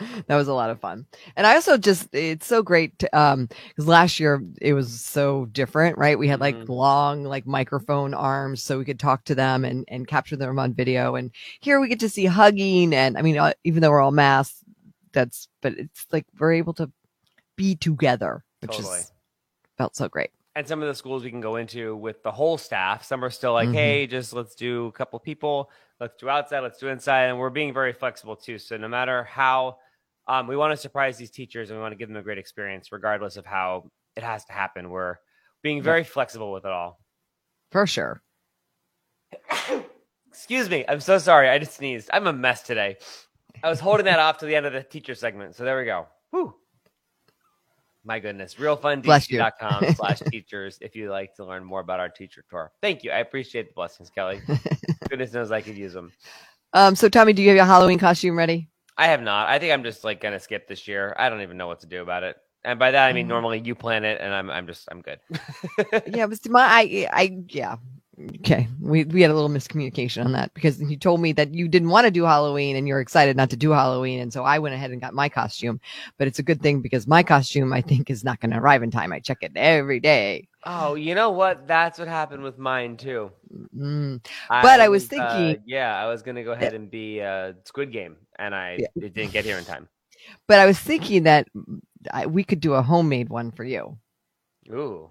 that 0.26 0.36
was 0.36 0.48
a 0.48 0.54
lot 0.54 0.70
of 0.70 0.80
fun. 0.80 1.06
And 1.36 1.46
I 1.46 1.54
also 1.54 1.76
just, 1.76 2.08
it's 2.14 2.46
so 2.46 2.62
great. 2.62 2.98
To, 3.00 3.18
um, 3.18 3.48
cause 3.76 3.86
last 3.86 4.18
year 4.20 4.42
it 4.60 4.72
was 4.72 5.00
so 5.00 5.46
different, 5.46 5.98
right? 5.98 6.18
We 6.18 6.28
had 6.28 6.40
like 6.40 6.56
mm-hmm. 6.56 6.72
long, 6.72 7.24
like 7.24 7.46
microphone 7.46 8.14
arms 8.14 8.62
so 8.62 8.78
we 8.78 8.84
could 8.84 9.00
talk 9.00 9.24
to 9.24 9.34
them 9.34 9.64
and, 9.64 9.84
and 9.88 10.06
capture 10.06 10.36
them 10.36 10.58
on 10.58 10.74
video. 10.74 11.14
And 11.14 11.30
here 11.60 11.80
we 11.80 11.88
get 11.88 12.00
to 12.00 12.08
see 12.08 12.26
hugging. 12.26 12.94
And 12.94 13.18
I 13.18 13.22
mean, 13.22 13.38
uh, 13.38 13.52
even 13.64 13.82
though 13.82 13.90
we're 13.90 14.00
all 14.00 14.10
masked, 14.10 14.58
that's, 15.12 15.48
but 15.60 15.74
it's 15.74 16.06
like 16.10 16.26
we're 16.38 16.52
able 16.52 16.74
to 16.74 16.90
be 17.56 17.76
together, 17.76 18.44
which 18.60 18.72
totally. 18.72 18.98
is 18.98 19.12
felt 19.76 19.96
so 19.96 20.08
great. 20.08 20.30
And 20.54 20.68
some 20.68 20.82
of 20.82 20.88
the 20.88 20.94
schools 20.94 21.24
we 21.24 21.30
can 21.30 21.40
go 21.40 21.56
into 21.56 21.96
with 21.96 22.22
the 22.22 22.30
whole 22.30 22.58
staff, 22.58 23.04
some 23.04 23.24
are 23.24 23.30
still 23.30 23.54
like, 23.54 23.68
mm-hmm. 23.68 23.74
hey, 23.74 24.06
just 24.06 24.34
let's 24.34 24.54
do 24.54 24.86
a 24.86 24.92
couple 24.92 25.18
people 25.18 25.70
let's 26.02 26.16
do 26.16 26.28
outside, 26.28 26.60
let's 26.60 26.78
do 26.78 26.88
inside, 26.88 27.26
and 27.26 27.38
we're 27.38 27.48
being 27.48 27.72
very 27.72 27.92
flexible 27.92 28.34
too. 28.34 28.58
So 28.58 28.76
no 28.76 28.88
matter 28.88 29.22
how 29.22 29.76
um, 30.26 30.48
we 30.48 30.56
want 30.56 30.72
to 30.72 30.76
surprise 30.76 31.16
these 31.16 31.30
teachers 31.30 31.70
and 31.70 31.78
we 31.78 31.82
want 31.82 31.92
to 31.92 31.96
give 31.96 32.08
them 32.08 32.16
a 32.16 32.22
great 32.22 32.38
experience, 32.38 32.90
regardless 32.90 33.36
of 33.36 33.46
how 33.46 33.88
it 34.16 34.24
has 34.24 34.44
to 34.46 34.52
happen. 34.52 34.90
We're 34.90 35.16
being 35.62 35.80
very 35.80 36.02
flexible 36.02 36.52
with 36.52 36.64
it 36.64 36.72
all. 36.72 36.98
For 37.70 37.86
sure. 37.86 38.20
Excuse 40.28 40.68
me. 40.68 40.84
I'm 40.88 41.00
so 41.00 41.18
sorry. 41.18 41.48
I 41.48 41.58
just 41.58 41.76
sneezed. 41.76 42.10
I'm 42.12 42.26
a 42.26 42.32
mess 42.32 42.62
today. 42.62 42.96
I 43.62 43.68
was 43.68 43.78
holding 43.78 44.06
that 44.06 44.18
off 44.18 44.38
to 44.38 44.46
the 44.46 44.56
end 44.56 44.66
of 44.66 44.72
the 44.72 44.82
teacher 44.82 45.14
segment. 45.14 45.54
So 45.54 45.62
there 45.64 45.78
we 45.78 45.84
go. 45.84 46.08
Whew. 46.30 46.52
My 48.04 48.18
goodness. 48.18 48.54
Realfundc.com 48.54 49.94
slash 49.96 50.20
teachers 50.30 50.78
if 50.80 50.96
you'd 50.96 51.10
like 51.10 51.34
to 51.36 51.44
learn 51.44 51.64
more 51.64 51.80
about 51.80 52.00
our 52.00 52.08
teacher 52.08 52.44
tour. 52.50 52.72
Thank 52.82 53.04
you. 53.04 53.10
I 53.12 53.18
appreciate 53.18 53.68
the 53.68 53.74
blessings, 53.74 54.10
Kelly. 54.10 54.40
Goodness 55.08 55.32
knows 55.32 55.52
I 55.52 55.60
could 55.60 55.76
use 55.76 55.92
them. 55.92 56.12
Um, 56.72 56.96
so 56.96 57.08
Tommy, 57.08 57.32
do 57.32 57.42
you 57.42 57.48
have 57.48 57.56
your 57.56 57.66
Halloween 57.66 57.98
costume 57.98 58.36
ready? 58.36 58.68
I 58.96 59.06
have 59.06 59.22
not. 59.22 59.48
I 59.48 59.58
think 59.58 59.72
I'm 59.72 59.84
just 59.84 60.04
like 60.04 60.20
gonna 60.20 60.40
skip 60.40 60.66
this 60.68 60.88
year. 60.88 61.14
I 61.18 61.28
don't 61.28 61.42
even 61.42 61.56
know 61.56 61.66
what 61.66 61.80
to 61.80 61.86
do 61.86 62.02
about 62.02 62.22
it. 62.24 62.36
And 62.64 62.78
by 62.78 62.90
that 62.92 63.06
I 63.08 63.12
mean 63.12 63.26
Mm. 63.26 63.30
normally 63.30 63.60
you 63.60 63.74
plan 63.74 64.04
it 64.04 64.20
and 64.20 64.32
I'm 64.34 64.50
I'm 64.50 64.66
just 64.66 64.88
I'm 64.90 65.00
good. 65.02 65.18
yeah, 66.14 66.24
was 66.26 66.48
my 66.48 66.62
I 66.62 67.08
I 67.12 67.42
yeah. 67.48 67.76
Okay. 68.40 68.68
We 68.80 69.04
we 69.04 69.22
had 69.22 69.30
a 69.30 69.34
little 69.34 69.48
miscommunication 69.48 70.24
on 70.24 70.32
that 70.32 70.52
because 70.54 70.80
you 70.80 70.96
told 70.96 71.20
me 71.20 71.32
that 71.32 71.54
you 71.54 71.68
didn't 71.68 71.88
want 71.88 72.04
to 72.06 72.10
do 72.10 72.24
Halloween 72.24 72.76
and 72.76 72.86
you're 72.86 73.00
excited 73.00 73.36
not 73.36 73.50
to 73.50 73.56
do 73.56 73.70
Halloween. 73.70 74.20
And 74.20 74.32
so 74.32 74.44
I 74.44 74.58
went 74.58 74.74
ahead 74.74 74.90
and 74.90 75.00
got 75.00 75.14
my 75.14 75.28
costume. 75.28 75.80
But 76.18 76.28
it's 76.28 76.38
a 76.38 76.42
good 76.42 76.60
thing 76.62 76.80
because 76.80 77.06
my 77.06 77.22
costume 77.22 77.72
I 77.72 77.80
think 77.80 78.10
is 78.10 78.24
not 78.24 78.40
gonna 78.40 78.60
arrive 78.60 78.82
in 78.82 78.90
time. 78.90 79.12
I 79.12 79.20
check 79.20 79.38
it 79.42 79.52
every 79.56 80.00
day. 80.00 80.48
oh, 80.64 80.94
you 80.94 81.14
know 81.14 81.30
what? 81.30 81.66
That's 81.66 81.98
what 81.98 82.08
happened 82.08 82.42
with 82.42 82.58
mine 82.58 82.96
too. 82.96 83.30
Mm. 83.76 84.24
But 84.48 84.80
I 84.80 84.88
was 84.88 85.04
uh, 85.04 85.08
thinking- 85.08 85.62
yeah, 85.66 85.96
I 85.96 86.06
was 86.08 86.22
gonna 86.22 86.44
go 86.44 86.52
ahead 86.52 86.74
and 86.74 86.90
be 86.90 87.20
uh, 87.20 87.52
Squid 87.64 87.92
Game, 87.92 88.16
and 88.38 88.54
I 88.54 88.76
Yeah. 88.80 88.86
it 89.06 89.14
didn't 89.14 89.32
get 89.32 89.44
here 89.44 89.58
in 89.58 89.64
time. 89.64 89.88
But 90.46 90.60
I 90.60 90.66
was 90.66 90.78
thinking 90.78 91.24
that 91.24 91.48
I, 92.12 92.26
we 92.26 92.44
could 92.44 92.60
do 92.60 92.74
a 92.74 92.82
homemade 92.82 93.28
one 93.28 93.50
for 93.50 93.64
you. 93.64 93.98
Ooh, 94.70 95.10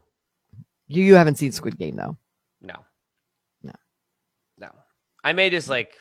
You 0.87 1.03
you 1.03 1.15
haven't 1.15 1.35
seen 1.37 1.51
Squid 1.51 1.77
Game 1.77 1.95
though. 1.97 2.17
I 5.23 5.33
may 5.33 5.49
just 5.49 5.69
like 5.69 5.93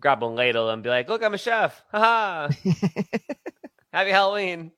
grab 0.00 0.24
a 0.24 0.26
ladle 0.26 0.70
and 0.70 0.82
be 0.82 0.88
like, 0.88 1.08
"Look, 1.08 1.22
I'm 1.22 1.34
a 1.34 1.38
chef! 1.38 1.82
Haha! 1.92 2.48
Happy 3.92 4.10
Halloween!" 4.10 4.72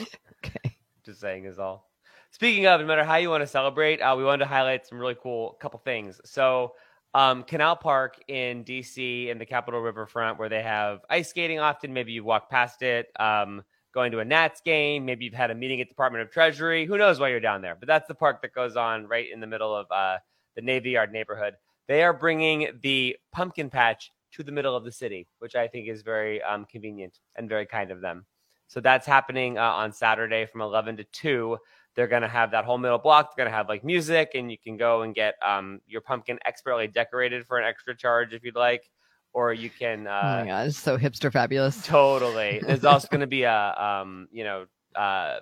Okay. 0.00 0.76
Just 1.04 1.20
saying 1.20 1.44
is 1.44 1.58
all. 1.58 1.88
Speaking 2.30 2.66
of, 2.66 2.80
no 2.80 2.86
matter 2.86 3.04
how 3.04 3.16
you 3.16 3.30
want 3.30 3.42
to 3.42 3.46
celebrate, 3.46 4.00
uh, 4.00 4.14
we 4.16 4.24
wanted 4.24 4.44
to 4.44 4.48
highlight 4.48 4.86
some 4.86 4.98
really 4.98 5.16
cool 5.20 5.56
couple 5.60 5.80
things. 5.80 6.20
So, 6.24 6.74
um, 7.14 7.42
Canal 7.42 7.74
Park 7.76 8.22
in 8.28 8.64
DC 8.64 9.28
in 9.28 9.38
the 9.38 9.46
Capitol 9.46 9.80
Riverfront, 9.80 10.38
where 10.38 10.48
they 10.48 10.62
have 10.62 11.00
ice 11.08 11.30
skating 11.30 11.58
often. 11.58 11.92
Maybe 11.92 12.12
you 12.12 12.22
walk 12.22 12.50
past 12.50 12.82
it. 12.82 13.08
Um, 13.18 13.64
going 13.94 14.12
to 14.12 14.20
a 14.20 14.24
Nats 14.24 14.60
game. 14.60 15.04
Maybe 15.04 15.24
you've 15.24 15.34
had 15.34 15.50
a 15.50 15.54
meeting 15.54 15.80
at 15.80 15.88
Department 15.88 16.22
of 16.22 16.30
Treasury. 16.30 16.84
Who 16.84 16.98
knows 16.98 17.18
why 17.18 17.30
you're 17.30 17.40
down 17.40 17.62
there? 17.62 17.74
But 17.74 17.88
that's 17.88 18.06
the 18.06 18.14
park 18.14 18.42
that 18.42 18.52
goes 18.52 18.76
on 18.76 19.06
right 19.06 19.26
in 19.32 19.40
the 19.40 19.46
middle 19.46 19.74
of 19.74 19.86
uh, 19.90 20.18
the 20.54 20.62
Navy 20.62 20.90
Yard 20.90 21.10
neighborhood. 21.10 21.54
They 21.88 22.02
are 22.04 22.12
bringing 22.12 22.68
the 22.82 23.16
pumpkin 23.32 23.70
patch 23.70 24.12
to 24.32 24.42
the 24.42 24.52
middle 24.52 24.76
of 24.76 24.84
the 24.84 24.92
city, 24.92 25.26
which 25.40 25.56
I 25.56 25.66
think 25.66 25.88
is 25.88 26.02
very 26.02 26.42
um, 26.42 26.66
convenient 26.66 27.18
and 27.36 27.48
very 27.48 27.66
kind 27.66 27.90
of 27.90 28.00
them. 28.00 28.26
So 28.66 28.80
that's 28.80 29.06
happening 29.06 29.56
uh, 29.58 29.62
on 29.62 29.92
Saturday 29.92 30.44
from 30.46 30.60
11 30.60 30.98
to 30.98 31.04
2. 31.04 31.56
They're 31.94 32.06
going 32.06 32.22
to 32.22 32.28
have 32.28 32.50
that 32.50 32.64
whole 32.66 32.76
middle 32.78 32.98
block. 32.98 33.34
They're 33.34 33.44
going 33.44 33.50
to 33.52 33.56
have 33.56 33.68
like 33.68 33.82
music, 33.82 34.32
and 34.34 34.50
you 34.50 34.58
can 34.58 34.76
go 34.76 35.02
and 35.02 35.14
get 35.14 35.34
um, 35.44 35.80
your 35.86 36.02
pumpkin 36.02 36.38
expertly 36.44 36.86
decorated 36.86 37.46
for 37.46 37.58
an 37.58 37.64
extra 37.64 37.96
charge 37.96 38.34
if 38.34 38.44
you'd 38.44 38.54
like, 38.54 38.88
or 39.32 39.52
you 39.54 39.70
can. 39.70 40.06
oh 40.06 40.10
Uh, 40.10 40.40
my 40.42 40.46
god, 40.46 40.68
it's 40.68 40.78
so 40.78 40.98
hipster 40.98 41.32
fabulous. 41.32 41.82
Totally. 41.84 42.60
There's 42.66 42.84
also 42.84 43.08
going 43.08 43.22
to 43.22 43.26
be 43.26 43.44
a, 43.44 43.74
um, 43.82 44.28
you 44.30 44.44
know, 44.44 44.66
uh, 44.94 45.38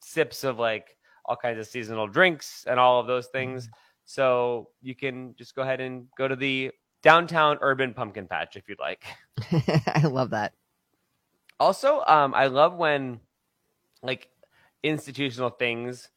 sips 0.00 0.44
of 0.44 0.58
like 0.58 0.96
all 1.24 1.36
kinds 1.36 1.58
of 1.58 1.66
seasonal 1.66 2.06
drinks 2.06 2.64
and 2.68 2.78
all 2.78 3.00
of 3.00 3.06
those 3.06 3.26
things. 3.28 3.68
So 4.06 4.70
you 4.80 4.94
can 4.94 5.34
just 5.36 5.54
go 5.54 5.62
ahead 5.62 5.80
and 5.80 6.06
go 6.16 6.26
to 6.26 6.36
the 6.36 6.70
downtown 7.02 7.58
urban 7.60 7.92
pumpkin 7.92 8.26
patch 8.26 8.56
if 8.56 8.68
you'd 8.68 8.78
like. 8.78 9.04
I 9.52 10.06
love 10.06 10.30
that. 10.30 10.54
Also, 11.60 12.02
um, 12.06 12.32
I 12.34 12.46
love 12.46 12.74
when 12.76 13.20
like 14.02 14.28
institutional 14.82 15.50
things 15.50 16.08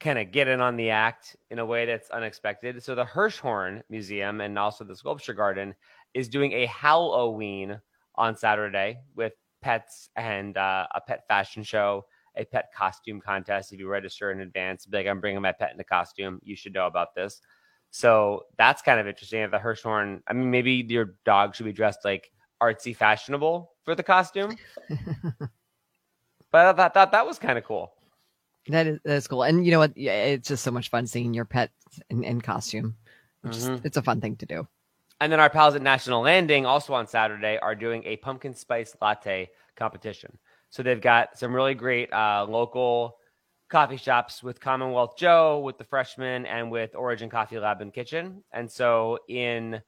kind 0.00 0.18
of 0.18 0.32
get 0.32 0.48
in 0.48 0.60
on 0.60 0.76
the 0.76 0.90
act 0.90 1.36
in 1.50 1.58
a 1.58 1.66
way 1.66 1.86
that's 1.86 2.10
unexpected. 2.10 2.82
So 2.82 2.94
the 2.94 3.04
Hirshhorn 3.04 3.82
Museum 3.90 4.40
and 4.40 4.58
also 4.58 4.84
the 4.84 4.96
Sculpture 4.96 5.34
Garden 5.34 5.74
is 6.14 6.28
doing 6.28 6.52
a 6.52 6.66
Halloween 6.66 7.80
on 8.14 8.36
Saturday 8.36 8.98
with 9.14 9.32
pets 9.62 10.08
and 10.16 10.56
uh, 10.56 10.86
a 10.94 11.00
pet 11.00 11.26
fashion 11.28 11.62
show, 11.62 12.06
a 12.40 12.44
pet 12.44 12.70
costume 12.76 13.20
contest. 13.20 13.72
If 13.72 13.78
you 13.78 13.88
register 13.88 14.30
in 14.32 14.40
advance, 14.40 14.86
be 14.86 14.96
like 14.98 15.06
I'm 15.06 15.20
bringing 15.20 15.42
my 15.42 15.52
pet 15.52 15.72
in 15.74 15.80
a 15.80 15.84
costume. 15.84 16.40
You 16.42 16.56
should 16.56 16.72
know 16.74 16.86
about 16.86 17.14
this. 17.14 17.40
So 17.90 18.44
that's 18.56 18.82
kind 18.82 18.98
of 19.00 19.06
interesting. 19.06 19.42
At 19.42 19.50
the 19.50 19.58
Hirshhorn, 19.58 20.22
I 20.26 20.32
mean, 20.32 20.50
maybe 20.50 20.84
your 20.88 21.14
dog 21.24 21.54
should 21.54 21.66
be 21.66 21.72
dressed 21.72 22.00
like 22.04 22.30
artsy 22.62 22.94
fashionable 22.96 23.72
for 23.84 23.94
the 23.94 24.02
costume. 24.02 24.56
but 26.50 26.66
I 26.66 26.72
thought, 26.72 26.94
thought 26.94 27.12
that 27.12 27.26
was 27.26 27.38
kind 27.38 27.58
of 27.58 27.64
cool. 27.64 27.92
That 28.68 28.86
is 28.86 29.00
that's 29.04 29.26
cool. 29.26 29.42
And 29.42 29.64
you 29.64 29.72
know 29.72 29.78
what? 29.78 29.96
Yeah, 29.96 30.12
it's 30.24 30.48
just 30.48 30.62
so 30.62 30.70
much 30.70 30.90
fun 30.90 31.06
seeing 31.06 31.34
your 31.34 31.44
pet 31.44 31.70
in, 32.10 32.22
in 32.24 32.40
costume. 32.40 32.96
It's, 33.44 33.56
just- 33.56 33.70
Mhm. 33.70 33.84
it's 33.84 33.96
a 33.96 34.02
fun 34.02 34.20
thing 34.20 34.36
to 34.36 34.46
do. 34.46 34.68
And 35.22 35.30
then 35.30 35.40
our 35.40 35.50
pals 35.50 35.74
at 35.74 35.82
National 35.82 36.22
Landing, 36.22 36.64
also 36.64 36.94
on 36.94 37.06
Saturday, 37.06 37.58
are 37.58 37.74
doing 37.74 38.02
a 38.04 38.16
pumpkin 38.16 38.54
spice 38.54 38.96
latte 39.02 39.50
competition. 39.76 40.38
So 40.70 40.82
they've 40.82 41.00
got 41.00 41.38
some 41.38 41.54
really 41.54 41.74
great 41.74 42.12
uh, 42.12 42.46
local 42.48 43.16
coffee 43.68 43.96
shops 43.96 44.42
with 44.42 44.60
Commonwealth 44.60 45.16
Joe, 45.16 45.60
with 45.60 45.78
the 45.78 45.84
Freshman, 45.84 46.46
and 46.46 46.70
with 46.70 46.94
Origin 46.94 47.28
Coffee 47.28 47.58
Lab 47.58 47.80
and 47.80 47.92
Kitchen. 47.92 48.42
And 48.52 48.70
so 48.70 49.18
in 49.28 49.80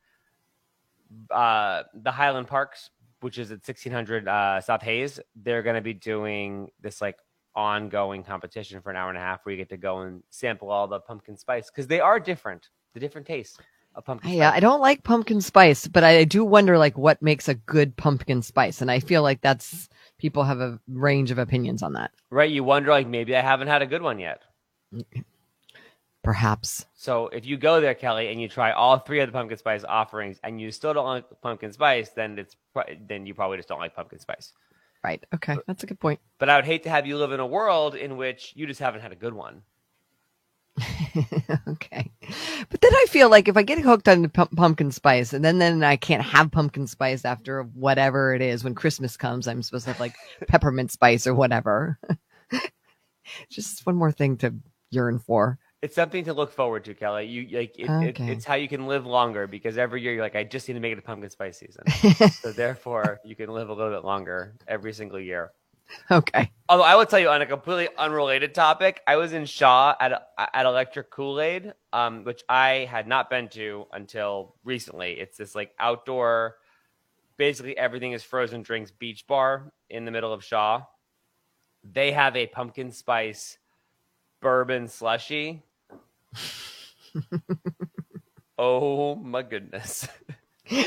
uh, 1.30 1.82
the 1.94 2.10
Highland 2.10 2.48
Parks, 2.48 2.90
which 3.20 3.38
is 3.38 3.50
at 3.50 3.56
1600 3.56 4.26
uh, 4.26 4.60
South 4.60 4.82
Hayes, 4.82 5.20
they're 5.36 5.62
going 5.62 5.76
to 5.76 5.82
be 5.82 5.94
doing 5.94 6.70
this 6.80 7.00
like 7.00 7.16
ongoing 7.54 8.24
competition 8.24 8.80
for 8.80 8.90
an 8.90 8.96
hour 8.96 9.08
and 9.08 9.18
a 9.18 9.20
half 9.20 9.44
where 9.44 9.52
you 9.52 9.58
get 9.58 9.68
to 9.68 9.76
go 9.76 10.00
and 10.00 10.22
sample 10.30 10.70
all 10.70 10.88
the 10.88 11.00
pumpkin 11.00 11.36
spice 11.36 11.70
because 11.70 11.86
they 11.86 12.00
are 12.00 12.18
different, 12.18 12.70
the 12.94 13.00
different 13.00 13.26
tastes 13.26 13.58
of 13.94 14.04
pumpkin 14.04 14.30
spice. 14.30 14.38
Yeah, 14.38 14.50
I 14.50 14.60
don't 14.60 14.80
like 14.80 15.04
pumpkin 15.04 15.40
spice, 15.40 15.86
but 15.86 16.02
I 16.02 16.24
do 16.24 16.44
wonder 16.44 16.78
like 16.78 16.96
what 16.96 17.20
makes 17.20 17.48
a 17.48 17.54
good 17.54 17.96
pumpkin 17.96 18.42
spice, 18.42 18.80
and 18.80 18.90
I 18.90 19.00
feel 19.00 19.22
like 19.22 19.40
that's 19.40 19.88
people 20.22 20.44
have 20.44 20.60
a 20.60 20.78
range 20.86 21.32
of 21.32 21.38
opinions 21.38 21.82
on 21.82 21.94
that. 21.94 22.12
Right? 22.30 22.50
You 22.50 22.62
wonder, 22.62 22.90
like, 22.90 23.08
maybe 23.08 23.36
I 23.36 23.40
haven't 23.40 23.66
had 23.66 23.82
a 23.82 23.86
good 23.86 24.02
one 24.02 24.20
yet. 24.20 24.40
Perhaps. 26.22 26.86
So 26.94 27.26
if 27.26 27.44
you 27.44 27.56
go 27.56 27.80
there, 27.80 27.94
Kelly, 27.94 28.30
and 28.30 28.40
you 28.40 28.48
try 28.48 28.70
all 28.70 28.98
three 28.98 29.18
of 29.18 29.26
the 29.26 29.32
pumpkin 29.32 29.58
spice 29.58 29.82
offerings, 29.82 30.38
and 30.44 30.60
you 30.60 30.70
still 30.70 30.94
don't 30.94 31.04
like 31.04 31.24
pumpkin 31.42 31.72
spice, 31.72 32.10
then 32.10 32.38
it's 32.38 32.54
then 33.08 33.26
you 33.26 33.34
probably 33.34 33.56
just 33.56 33.68
don't 33.68 33.80
like 33.80 33.96
pumpkin 33.96 34.20
spice. 34.20 34.52
Right. 35.02 35.24
Okay, 35.34 35.56
that's 35.66 35.82
a 35.82 35.86
good 35.86 35.98
point. 35.98 36.20
But 36.38 36.48
I 36.48 36.54
would 36.54 36.64
hate 36.64 36.84
to 36.84 36.90
have 36.90 37.04
you 37.08 37.18
live 37.18 37.32
in 37.32 37.40
a 37.40 37.46
world 37.46 37.96
in 37.96 38.16
which 38.16 38.52
you 38.54 38.68
just 38.68 38.78
haven't 38.78 39.00
had 39.00 39.10
a 39.10 39.16
good 39.16 39.34
one. 39.34 39.62
okay. 41.68 42.10
But 42.70 42.80
then 42.80 42.94
I 42.94 43.06
feel 43.10 43.28
like 43.28 43.48
if 43.48 43.56
I 43.56 43.62
get 43.62 43.78
hooked 43.78 44.08
on 44.08 44.22
the 44.22 44.28
pu- 44.28 44.54
pumpkin 44.56 44.90
spice 44.90 45.32
and 45.32 45.44
then 45.44 45.58
then 45.58 45.84
I 45.84 45.96
can't 45.96 46.22
have 46.22 46.50
pumpkin 46.50 46.86
spice 46.86 47.24
after 47.24 47.62
whatever 47.62 48.34
it 48.34 48.40
is 48.40 48.64
when 48.64 48.74
Christmas 48.74 49.16
comes, 49.16 49.46
I'm 49.46 49.62
supposed 49.62 49.84
to 49.84 49.92
have 49.92 50.00
like 50.00 50.14
peppermint 50.48 50.90
spice 50.90 51.26
or 51.26 51.34
whatever. 51.34 51.98
Just 53.50 53.84
one 53.86 53.96
more 53.96 54.12
thing 54.12 54.36
to 54.38 54.54
yearn 54.90 55.18
for. 55.18 55.58
It's 55.82 55.96
something 55.96 56.24
to 56.24 56.32
look 56.32 56.52
forward 56.52 56.84
to, 56.84 56.94
Kelly. 56.94 57.26
You 57.26 57.58
like 57.58 57.76
it, 57.76 57.90
it, 57.90 58.20
it's 58.20 58.44
how 58.44 58.54
you 58.54 58.68
can 58.68 58.86
live 58.86 59.04
longer 59.04 59.48
because 59.48 59.76
every 59.76 60.00
year 60.00 60.12
you're 60.12 60.22
like, 60.22 60.36
I 60.36 60.44
just 60.44 60.68
need 60.68 60.74
to 60.74 60.80
make 60.80 60.92
it 60.92 60.98
a 60.98 61.02
pumpkin 61.02 61.28
spice 61.28 61.58
season. 61.58 61.82
so 62.30 62.52
therefore, 62.52 63.18
you 63.24 63.34
can 63.34 63.50
live 63.50 63.68
a 63.68 63.74
little 63.74 63.92
bit 63.92 64.04
longer 64.04 64.54
every 64.68 64.92
single 64.92 65.18
year. 65.18 65.50
okay. 66.10 66.50
Although 66.68 66.84
I 66.84 66.94
will 66.94 67.06
tell 67.06 67.18
you 67.18 67.28
on 67.28 67.42
a 67.42 67.46
completely 67.46 67.88
unrelated 67.98 68.54
topic, 68.54 69.00
I 69.06 69.16
was 69.16 69.32
in 69.32 69.44
Shaw 69.44 69.94
at 70.00 70.28
at 70.38 70.66
Electric 70.66 71.10
Cool-Aid, 71.10 71.72
um, 71.92 72.24
which 72.24 72.42
I 72.48 72.88
had 72.90 73.06
not 73.06 73.30
been 73.30 73.48
to 73.50 73.86
until 73.92 74.54
recently. 74.64 75.12
It's 75.12 75.36
this 75.36 75.54
like 75.54 75.72
outdoor, 75.78 76.56
basically 77.36 77.76
everything 77.76 78.12
is 78.12 78.22
frozen 78.22 78.62
drinks 78.62 78.90
beach 78.90 79.26
bar 79.26 79.72
in 79.90 80.04
the 80.04 80.10
middle 80.10 80.32
of 80.32 80.44
Shaw. 80.44 80.82
They 81.84 82.12
have 82.12 82.36
a 82.36 82.46
pumpkin 82.46 82.92
spice 82.92 83.58
bourbon 84.40 84.88
slushy. 84.88 85.62
oh 88.58 89.16
my 89.16 89.42
goodness! 89.42 90.08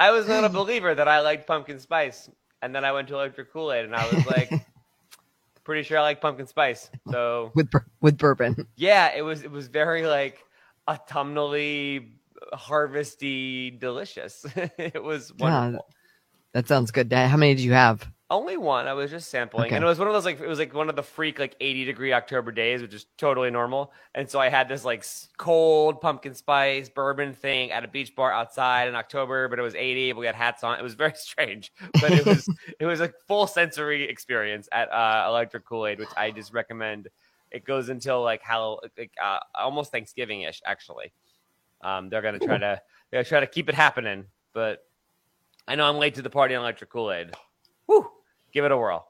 I 0.00 0.10
was 0.10 0.26
not 0.26 0.44
a 0.44 0.48
believer 0.48 0.94
that 0.94 1.06
I 1.06 1.20
liked 1.20 1.46
pumpkin 1.46 1.78
spice, 1.78 2.28
and 2.62 2.74
then 2.74 2.84
I 2.84 2.92
went 2.92 3.08
to 3.08 3.14
Electric 3.14 3.52
Cool-Aid, 3.52 3.84
and 3.84 3.94
I 3.94 4.06
was 4.14 4.24
like, 4.26 4.50
pretty 5.64 5.82
sure 5.82 5.98
I 5.98 6.02
like 6.02 6.20
pumpkin 6.20 6.46
spice. 6.46 6.90
So 7.10 7.52
With 7.54 7.70
bur- 7.70 7.86
with 8.00 8.16
bourbon. 8.18 8.66
yeah, 8.76 9.12
it 9.14 9.22
was 9.22 9.42
it 9.42 9.50
was 9.50 9.68
very 9.68 10.06
like 10.06 10.38
autumnally, 10.88 12.12
harvesty, 12.52 13.70
delicious. 13.70 14.44
it 14.56 15.02
was 15.02 15.32
Yeah. 15.38 15.44
wonderful. 15.60 15.86
That 16.54 16.68
sounds 16.68 16.90
good. 16.90 17.12
How 17.12 17.36
many 17.36 17.54
did 17.54 17.62
you 17.64 17.72
have? 17.72 18.06
Only 18.32 18.56
one. 18.56 18.88
I 18.88 18.94
was 18.94 19.10
just 19.10 19.28
sampling, 19.30 19.66
Okay. 19.66 19.76
and 19.76 19.84
it 19.84 19.86
was 19.86 19.98
one 19.98 20.08
of 20.08 20.14
those 20.14 20.24
like 20.24 20.40
it 20.40 20.46
was 20.48 20.58
like 20.58 20.72
one 20.72 20.88
of 20.88 20.96
the 20.96 21.02
freak 21.02 21.38
like 21.38 21.54
80 21.60 21.84
degree 21.84 22.14
October 22.14 22.50
days, 22.50 22.80
which 22.80 22.94
is 22.94 23.04
totally 23.18 23.50
normal. 23.50 23.92
And 24.14 24.28
so 24.28 24.40
I 24.40 24.48
had 24.48 24.68
this 24.68 24.86
like 24.86 25.04
cold 25.36 26.00
pumpkin 26.00 26.32
spice 26.34 26.88
bourbon 26.88 27.34
thing 27.34 27.70
at 27.72 27.84
a 27.84 27.88
beach 27.88 28.16
bar 28.16 28.32
outside 28.32 28.88
in 28.88 28.94
October, 28.94 29.48
but 29.48 29.58
it 29.58 29.62
was 29.62 29.74
80. 29.74 30.12
But 30.12 30.20
we 30.20 30.26
had 30.26 30.34
hats 30.34 30.64
on. 30.64 30.78
It 30.78 30.82
was 30.82 30.94
very 30.94 31.12
strange, 31.16 31.72
but 32.00 32.10
it 32.10 32.24
was 32.24 32.48
it 32.80 32.86
was 32.86 33.00
a 33.00 33.12
full 33.28 33.46
sensory 33.46 34.08
experience 34.08 34.66
at 34.72 34.90
uh, 34.90 35.26
Electric 35.28 35.66
Cool-Aid, 35.66 35.98
which 35.98 36.08
I 36.16 36.30
just 36.30 36.54
recommend. 36.54 37.08
It 37.50 37.66
goes 37.66 37.90
until 37.90 38.22
like 38.22 38.42
how 38.42 38.80
like 38.96 39.12
uh, 39.22 39.40
almost 39.54 39.92
Thanksgiving 39.92 40.40
ish 40.40 40.62
actually. 40.64 41.12
Um, 41.82 42.08
they're 42.08 42.22
gonna 42.22 42.38
try 42.38 42.56
to 42.56 42.80
they're 43.10 43.18
gonna 43.20 43.24
try 43.28 43.40
to 43.40 43.46
keep 43.46 43.68
it 43.68 43.74
happening, 43.74 44.24
but 44.54 44.86
I 45.68 45.74
know 45.74 45.86
I'm 45.86 45.98
late 45.98 46.14
to 46.14 46.22
the 46.22 46.30
party 46.30 46.54
on 46.54 46.62
Electric 46.62 46.88
Cool-Aid. 46.88 47.32
Woo! 47.88 48.08
Give 48.52 48.64
it 48.64 48.72
a 48.72 48.76
whirl. 48.76 49.08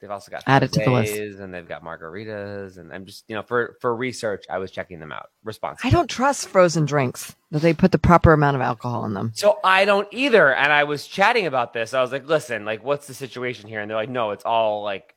They've 0.00 0.10
also 0.10 0.30
got 0.30 0.44
Add 0.46 0.62
it 0.62 0.72
to 0.74 0.80
the 0.80 0.90
list. 0.90 1.14
and 1.40 1.52
they've 1.54 1.66
got 1.66 1.82
margaritas, 1.82 2.76
and 2.76 2.92
I'm 2.92 3.06
just 3.06 3.24
you 3.28 3.34
know 3.34 3.42
for 3.42 3.76
for 3.80 3.96
research, 3.96 4.44
I 4.50 4.58
was 4.58 4.70
checking 4.70 5.00
them 5.00 5.10
out. 5.10 5.30
Responsibly. 5.42 5.88
I 5.88 5.90
don't 5.92 6.08
trust 6.10 6.48
frozen 6.48 6.84
drinks 6.84 7.34
that 7.50 7.62
they 7.62 7.72
put 7.72 7.92
the 7.92 7.98
proper 7.98 8.32
amount 8.34 8.56
of 8.56 8.62
alcohol 8.62 9.06
in 9.06 9.14
them. 9.14 9.32
So 9.34 9.58
I 9.64 9.84
don't 9.86 10.06
either. 10.12 10.54
And 10.54 10.70
I 10.72 10.84
was 10.84 11.06
chatting 11.06 11.46
about 11.46 11.72
this. 11.72 11.94
I 11.94 12.02
was 12.02 12.12
like, 12.12 12.26
listen, 12.26 12.64
like, 12.66 12.84
what's 12.84 13.06
the 13.06 13.14
situation 13.14 13.68
here? 13.68 13.80
And 13.80 13.90
they're 13.90 13.96
like, 13.96 14.10
no, 14.10 14.32
it's 14.32 14.44
all 14.44 14.82
like 14.82 15.14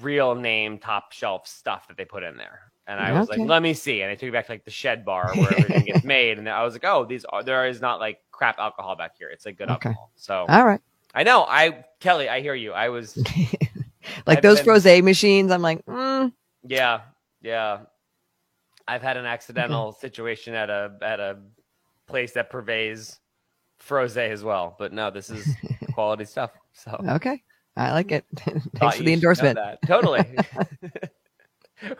real 0.00 0.34
name, 0.34 0.78
top 0.78 1.12
shelf 1.12 1.46
stuff 1.46 1.88
that 1.88 1.96
they 1.98 2.04
put 2.06 2.22
in 2.22 2.36
there. 2.36 2.60
And 2.86 3.00
I 3.00 3.12
was 3.12 3.28
like, 3.28 3.40
let 3.40 3.62
me 3.62 3.72
see. 3.74 4.02
And 4.02 4.10
I 4.10 4.14
took 4.14 4.28
it 4.28 4.32
back 4.32 4.46
to 4.46 4.52
like 4.52 4.64
the 4.64 4.70
shed 4.70 5.04
bar 5.04 5.36
where 5.36 5.54
everything 5.54 5.86
gets 5.86 6.04
made. 6.04 6.38
And 6.38 6.48
I 6.48 6.64
was 6.64 6.74
like, 6.74 6.84
oh, 6.84 7.04
these 7.04 7.24
are, 7.26 7.42
there 7.42 7.66
is 7.66 7.80
not 7.80 7.98
like 8.00 8.18
crap 8.30 8.58
alcohol 8.58 8.94
back 8.96 9.12
here. 9.18 9.28
It's 9.30 9.44
like 9.46 9.56
good 9.58 9.68
Okay. 9.70 9.88
alcohol. 9.90 10.10
So 10.16 10.46
All 10.48 10.64
right. 10.64 10.80
I 11.14 11.22
know. 11.22 11.44
I, 11.48 11.84
Kelly, 12.00 12.28
I 12.28 12.40
hear 12.40 12.54
you. 12.54 12.72
I 12.72 12.88
was, 12.88 13.16
Like 14.26 14.38
I've 14.38 14.42
those 14.42 14.60
been- 14.60 15.04
machines, 15.04 15.50
I'm 15.50 15.62
like, 15.62 15.84
mm, 15.86 16.32
yeah, 16.66 17.00
yeah. 17.42 17.80
I've 18.86 19.02
had 19.02 19.16
an 19.16 19.24
accidental 19.24 19.92
situation 19.92 20.54
at 20.54 20.68
a, 20.70 20.92
at 21.00 21.20
a 21.20 21.38
place 22.06 22.32
that 22.32 22.50
purveys 22.50 23.18
froze 23.78 24.16
as 24.16 24.44
well. 24.44 24.76
But 24.78 24.92
no, 24.92 25.10
this 25.10 25.30
is 25.30 25.48
quality 25.94 26.24
stuff. 26.26 26.50
So 26.72 27.02
okay. 27.10 27.42
I 27.76 27.92
like 27.92 28.12
it. 28.12 28.24
Thanks 28.76 28.96
for 28.96 29.02
the 29.02 29.12
endorsement. 29.12 29.58
Totally. 29.86 30.24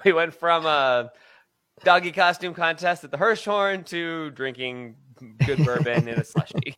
we 0.05 0.13
went 0.13 0.35
from 0.35 0.67
a 0.67 1.11
doggy 1.85 2.13
costume 2.13 2.55
contest 2.55 3.03
at 3.05 3.11
the 3.11 3.19
Hirshhorn 3.19 3.87
to 3.87 4.31
drinking 4.31 4.97
good 5.47 5.65
bourbon 5.65 6.07
in 6.07 6.19
a 6.21 6.25
slushy. 6.25 6.77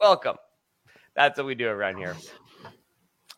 Welcome. 0.00 0.36
That's 1.16 1.36
what 1.38 1.46
we 1.46 1.54
do 1.54 1.68
around 1.68 1.96
here. 1.96 2.14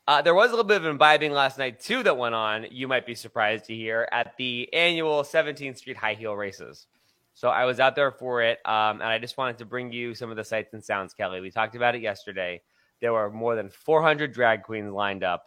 Uh, 0.06 0.22
there 0.22 0.34
was 0.34 0.48
a 0.48 0.50
little 0.52 0.64
bit 0.64 0.78
of 0.78 0.86
imbibing 0.86 1.32
last 1.32 1.58
night 1.58 1.80
too 1.80 2.02
that 2.02 2.16
went 2.16 2.34
on. 2.34 2.66
You 2.70 2.88
might 2.88 3.06
be 3.06 3.14
surprised 3.14 3.66
to 3.66 3.74
hear 3.74 4.08
at 4.10 4.36
the 4.38 4.68
annual 4.72 5.22
17th 5.22 5.76
Street 5.78 5.96
High 5.96 6.14
Heel 6.14 6.34
Races. 6.34 6.86
So 7.34 7.50
I 7.50 7.66
was 7.66 7.78
out 7.78 7.94
there 7.94 8.10
for 8.10 8.42
it, 8.42 8.58
um, 8.64 9.00
and 9.00 9.04
I 9.04 9.18
just 9.18 9.36
wanted 9.36 9.58
to 9.58 9.64
bring 9.64 9.92
you 9.92 10.14
some 10.14 10.28
of 10.30 10.36
the 10.36 10.42
sights 10.42 10.74
and 10.74 10.82
sounds, 10.82 11.14
Kelly. 11.14 11.40
We 11.40 11.50
talked 11.52 11.76
about 11.76 11.94
it 11.94 12.02
yesterday. 12.02 12.62
There 13.00 13.12
were 13.12 13.30
more 13.30 13.54
than 13.54 13.68
400 13.68 14.32
drag 14.32 14.64
queens 14.64 14.92
lined 14.92 15.22
up 15.22 15.44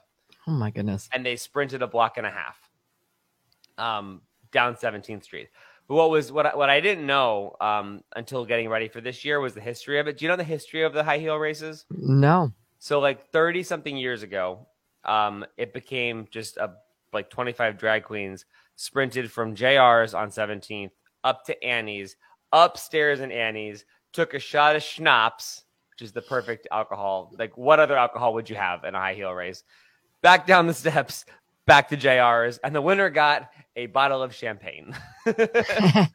Oh 0.47 0.51
my 0.51 0.71
goodness. 0.71 1.09
and 1.11 1.25
they 1.25 1.35
sprinted 1.35 1.81
a 1.81 1.87
block 1.87 2.17
and 2.17 2.25
a 2.25 2.31
half 2.31 2.57
um, 3.77 4.21
down 4.53 4.75
17th 4.75 5.23
Street. 5.23 5.49
But 5.91 5.97
what 5.97 6.09
was 6.09 6.31
what 6.31 6.45
I, 6.45 6.55
what 6.55 6.69
I 6.69 6.79
didn't 6.79 7.05
know 7.05 7.53
um, 7.59 8.01
until 8.15 8.45
getting 8.45 8.69
ready 8.69 8.87
for 8.87 9.01
this 9.01 9.25
year 9.25 9.41
was 9.41 9.53
the 9.53 9.59
history 9.59 9.99
of 9.99 10.07
it. 10.07 10.17
Do 10.17 10.23
you 10.23 10.29
know 10.29 10.37
the 10.37 10.43
history 10.45 10.83
of 10.83 10.93
the 10.93 11.03
high 11.03 11.17
heel 11.17 11.35
races? 11.35 11.83
No. 11.89 12.53
So 12.79 13.01
like 13.01 13.29
30 13.31 13.61
something 13.63 13.97
years 13.97 14.23
ago, 14.23 14.65
um, 15.03 15.45
it 15.57 15.73
became 15.73 16.29
just 16.31 16.55
a 16.55 16.75
like 17.11 17.29
25 17.29 17.77
drag 17.77 18.05
queens 18.05 18.45
sprinted 18.77 19.29
from 19.29 19.53
JR's 19.53 20.13
on 20.13 20.29
17th 20.29 20.91
up 21.25 21.43
to 21.47 21.61
Annie's, 21.61 22.15
upstairs 22.53 23.19
in 23.19 23.29
Annie's, 23.29 23.83
took 24.13 24.33
a 24.33 24.39
shot 24.39 24.77
of 24.77 24.83
schnapps, 24.83 25.65
which 25.89 26.05
is 26.05 26.13
the 26.13 26.21
perfect 26.21 26.69
alcohol. 26.71 27.33
Like 27.37 27.57
what 27.57 27.81
other 27.81 27.97
alcohol 27.97 28.33
would 28.35 28.49
you 28.49 28.55
have 28.55 28.85
in 28.85 28.95
a 28.95 28.97
high 28.97 29.15
heel 29.15 29.33
race? 29.33 29.65
Back 30.21 30.47
down 30.47 30.67
the 30.67 30.73
steps, 30.85 31.25
back 31.65 31.89
to 31.89 31.97
JR's, 31.97 32.59
and 32.59 32.73
the 32.73 32.81
winner 32.81 33.09
got 33.09 33.51
a 33.75 33.87
bottle 33.87 34.21
of 34.21 34.33
champagne. 34.33 34.95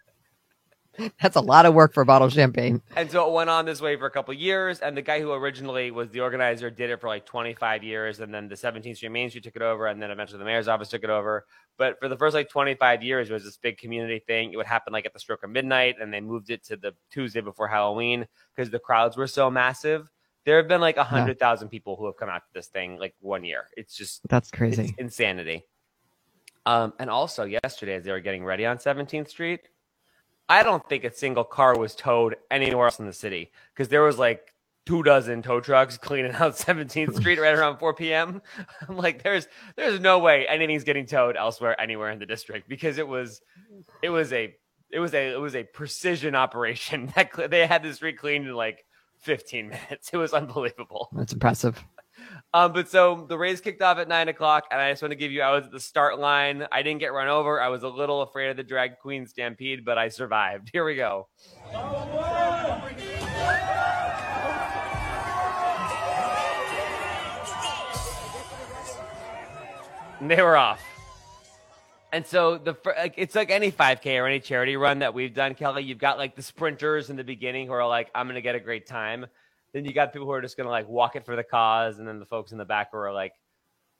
That's 1.20 1.36
a 1.36 1.40
lot 1.40 1.66
of 1.66 1.74
work 1.74 1.92
for 1.92 2.00
a 2.00 2.06
bottle 2.06 2.26
of 2.26 2.32
champagne. 2.32 2.80
And 2.96 3.10
so 3.10 3.28
it 3.28 3.32
went 3.32 3.50
on 3.50 3.66
this 3.66 3.80
way 3.80 3.96
for 3.96 4.06
a 4.06 4.10
couple 4.10 4.32
of 4.32 4.40
years. 4.40 4.80
And 4.80 4.96
the 4.96 5.02
guy 5.02 5.20
who 5.20 5.32
originally 5.32 5.90
was 5.90 6.10
the 6.10 6.20
organizer 6.20 6.70
did 6.70 6.90
it 6.90 7.00
for 7.00 7.08
like 7.08 7.26
25 7.26 7.82
years. 7.82 8.20
And 8.20 8.32
then 8.32 8.48
the 8.48 8.54
17th 8.54 8.96
Street 8.96 9.10
Main 9.10 9.28
Street 9.28 9.44
took 9.44 9.56
it 9.56 9.62
over. 9.62 9.86
And 9.86 10.00
then 10.00 10.10
eventually 10.10 10.38
the 10.38 10.44
mayor's 10.44 10.68
office 10.68 10.88
took 10.88 11.04
it 11.04 11.10
over. 11.10 11.44
But 11.76 11.98
for 12.00 12.08
the 12.08 12.16
first 12.16 12.34
like 12.34 12.48
25 12.48 13.02
years, 13.02 13.28
it 13.28 13.32
was 13.32 13.44
this 13.44 13.58
big 13.58 13.76
community 13.78 14.22
thing. 14.26 14.52
It 14.52 14.56
would 14.56 14.66
happen 14.66 14.92
like 14.92 15.04
at 15.06 15.12
the 15.12 15.18
stroke 15.18 15.42
of 15.42 15.50
midnight. 15.50 15.96
And 16.00 16.12
they 16.12 16.20
moved 16.20 16.50
it 16.50 16.64
to 16.66 16.76
the 16.76 16.94
Tuesday 17.10 17.40
before 17.40 17.68
Halloween 17.68 18.26
because 18.54 18.70
the 18.70 18.78
crowds 18.78 19.16
were 19.16 19.26
so 19.26 19.50
massive. 19.50 20.06
There 20.46 20.56
have 20.58 20.68
been 20.68 20.80
like 20.80 20.96
100,000 20.96 21.68
people 21.68 21.96
who 21.96 22.06
have 22.06 22.16
come 22.16 22.28
out 22.28 22.38
to 22.38 22.48
this 22.54 22.68
thing 22.68 22.98
like 22.98 23.14
one 23.20 23.44
year. 23.44 23.66
It's 23.76 23.96
just 23.96 24.20
That's 24.28 24.50
crazy. 24.50 24.94
insanity. 24.96 25.64
Um, 26.66 26.92
and 26.98 27.08
also 27.08 27.44
yesterday, 27.44 27.94
as 27.94 28.04
they 28.04 28.10
were 28.10 28.20
getting 28.20 28.44
ready 28.44 28.66
on 28.66 28.78
17th 28.78 29.28
Street, 29.28 29.60
I 30.48 30.62
don't 30.62 30.86
think 30.88 31.04
a 31.04 31.12
single 31.12 31.44
car 31.44 31.78
was 31.78 31.94
towed 31.94 32.36
anywhere 32.50 32.86
else 32.86 32.98
in 32.98 33.06
the 33.06 33.12
city 33.12 33.52
because 33.72 33.88
there 33.88 34.02
was 34.02 34.18
like 34.18 34.52
two 34.84 35.02
dozen 35.02 35.42
tow 35.42 35.60
trucks 35.60 35.96
cleaning 36.02 36.32
out 36.32 36.54
17th 36.56 37.16
Street 37.16 37.38
right 37.38 37.54
around 37.54 37.78
4 37.78 37.94
p.m. 37.94 38.42
I'm 38.88 38.96
like, 38.96 39.22
there's 39.22 39.46
there's 39.76 40.00
no 40.00 40.18
way 40.18 40.46
anything's 40.48 40.84
getting 40.84 41.06
towed 41.06 41.36
elsewhere 41.36 41.80
anywhere 41.80 42.10
in 42.10 42.18
the 42.18 42.26
district 42.26 42.68
because 42.68 42.98
it 42.98 43.06
was 43.06 43.40
it 44.02 44.10
was 44.10 44.32
a 44.32 44.54
it 44.90 44.98
was 44.98 45.14
a 45.14 45.32
it 45.34 45.40
was 45.40 45.54
a 45.54 45.64
precision 45.64 46.34
operation 46.34 47.12
that 47.16 47.50
they 47.50 47.66
had 47.66 47.82
the 47.82 47.92
street 47.94 48.18
cleaned 48.18 48.46
in 48.46 48.54
like 48.54 48.84
15 49.18 49.68
minutes. 49.68 50.10
It 50.12 50.16
was 50.16 50.32
unbelievable. 50.32 51.08
That's 51.12 51.32
impressive. 51.32 51.82
Um, 52.54 52.72
but 52.72 52.88
so 52.88 53.26
the 53.28 53.36
race 53.36 53.60
kicked 53.60 53.82
off 53.82 53.98
at 53.98 54.08
nine 54.08 54.28
o'clock, 54.28 54.64
and 54.70 54.80
I 54.80 54.90
just 54.90 55.02
want 55.02 55.12
to 55.12 55.16
give 55.16 55.30
you 55.30 55.42
I 55.42 55.54
was 55.54 55.66
at 55.66 55.72
the 55.72 55.80
start 55.80 56.18
line. 56.18 56.66
I 56.72 56.82
didn't 56.82 57.00
get 57.00 57.12
run 57.12 57.28
over. 57.28 57.60
I 57.60 57.68
was 57.68 57.82
a 57.82 57.88
little 57.88 58.22
afraid 58.22 58.48
of 58.48 58.56
the 58.56 58.62
drag 58.62 58.98
queen 58.98 59.26
stampede, 59.26 59.84
but 59.84 59.98
I 59.98 60.08
survived. 60.08 60.70
Here 60.72 60.84
we 60.84 60.96
go. 60.96 61.28
And 70.20 70.30
they 70.30 70.40
were 70.40 70.56
off. 70.56 70.82
And 72.12 72.26
so 72.26 72.56
the 72.56 72.74
like, 72.86 73.14
it's 73.18 73.34
like 73.34 73.50
any 73.50 73.70
5K 73.70 74.18
or 74.22 74.26
any 74.26 74.40
charity 74.40 74.76
run 74.76 75.00
that 75.00 75.12
we've 75.12 75.34
done, 75.34 75.54
Kelly. 75.54 75.82
You've 75.82 75.98
got 75.98 76.16
like 76.16 76.34
the 76.34 76.42
sprinters 76.42 77.10
in 77.10 77.16
the 77.16 77.24
beginning 77.24 77.66
who 77.66 77.74
are 77.74 77.86
like, 77.86 78.10
"I'm 78.14 78.26
going 78.26 78.36
to 78.36 78.40
get 78.40 78.54
a 78.54 78.60
great 78.60 78.86
time." 78.86 79.26
Then 79.76 79.84
you 79.84 79.92
got 79.92 80.10
people 80.14 80.24
who 80.26 80.32
are 80.32 80.40
just 80.40 80.56
going 80.56 80.64
to 80.64 80.70
like 80.70 80.88
walk 80.88 81.16
it 81.16 81.26
for 81.26 81.36
the 81.36 81.44
cause, 81.44 81.98
and 81.98 82.08
then 82.08 82.18
the 82.18 82.24
folks 82.24 82.50
in 82.50 82.56
the 82.56 82.64
back 82.64 82.88
who 82.92 82.96
are 82.96 83.12
like, 83.12 83.34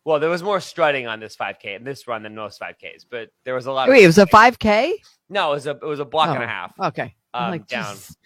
"Well, 0.07 0.19
there 0.19 0.31
was 0.31 0.43
more 0.43 0.59
strutting 0.59 1.07
on 1.07 1.21
this 1.21 1.37
5K 1.37 1.77
in 1.77 1.85
this 1.85 2.09
run 2.09 2.23
than 2.23 2.35
most 2.35 2.59
5Ks, 2.59 3.05
but 3.11 3.29
there 3.45 3.55
was 3.55 3.67
a 3.67 3.73
lot." 3.73 3.87
Of 3.89 3.93
Wait, 3.93 4.03
it 4.03 4.07
was 4.07 4.17
a 4.17 4.25
5K? 4.25 4.93
no, 5.29 5.51
it 5.51 5.55
was 5.57 5.67
a 5.67 5.73
it 5.73 5.83
was 5.85 6.01
a 6.01 6.07
block 6.07 6.31
and 6.31 6.39
Oh, 6.39 6.43
a 6.45 6.47
half. 6.47 6.73
Okay. 6.81 7.15
Um, 7.35 7.51
like, 7.51 7.67
down. 7.67 7.93
Jesus. 7.95 8.17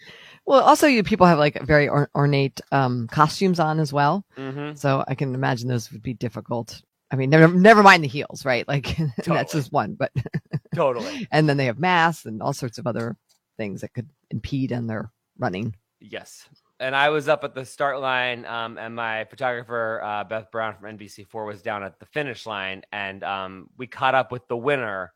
Well, 0.45 0.61
also, 0.61 0.87
you 0.87 1.03
people 1.03 1.27
have 1.27 1.37
like 1.39 1.61
very 1.63 1.89
or- 1.89 2.09
ornate 2.15 2.61
um, 2.71 3.09
costumes 3.09 3.59
on 3.59 3.81
as 3.81 3.91
well. 3.91 4.25
hmm 4.37 4.73
So 4.75 5.03
I 5.05 5.15
can 5.15 5.35
imagine 5.35 5.67
those 5.67 5.91
would 5.91 6.01
be 6.01 6.13
difficult. 6.13 6.81
I 7.11 7.17
mean, 7.17 7.29
never, 7.29 7.53
never 7.53 7.83
mind 7.83 8.05
the 8.05 8.07
heels, 8.07 8.45
right? 8.45 8.65
Like 8.65 8.95
that's 9.25 9.51
just 9.51 9.73
one, 9.73 9.95
but 9.95 10.13
Totally. 10.73 11.27
and 11.29 11.49
then 11.49 11.57
they 11.57 11.65
have 11.65 11.77
masks 11.77 12.25
and 12.25 12.41
all 12.41 12.53
sorts 12.53 12.77
of 12.77 12.87
other 12.87 13.17
things 13.57 13.81
that 13.81 13.93
could 13.93 14.09
impede 14.29 14.71
on 14.71 14.87
their 14.87 15.11
running. 15.37 15.75
Yes. 15.99 16.47
And 16.81 16.95
I 16.95 17.09
was 17.09 17.29
up 17.29 17.43
at 17.43 17.53
the 17.53 17.63
start 17.63 17.99
line, 17.99 18.43
um, 18.45 18.79
and 18.79 18.95
my 18.95 19.25
photographer, 19.25 20.01
uh, 20.03 20.23
Beth 20.23 20.49
Brown 20.51 20.75
from 20.75 20.97
NBC4, 20.97 21.45
was 21.45 21.61
down 21.61 21.83
at 21.83 21.99
the 21.99 22.07
finish 22.07 22.47
line, 22.47 22.81
and 22.91 23.23
um, 23.23 23.69
we 23.77 23.85
caught 23.85 24.15
up 24.15 24.31
with 24.31 24.47
the 24.47 24.57
winner. 24.57 25.13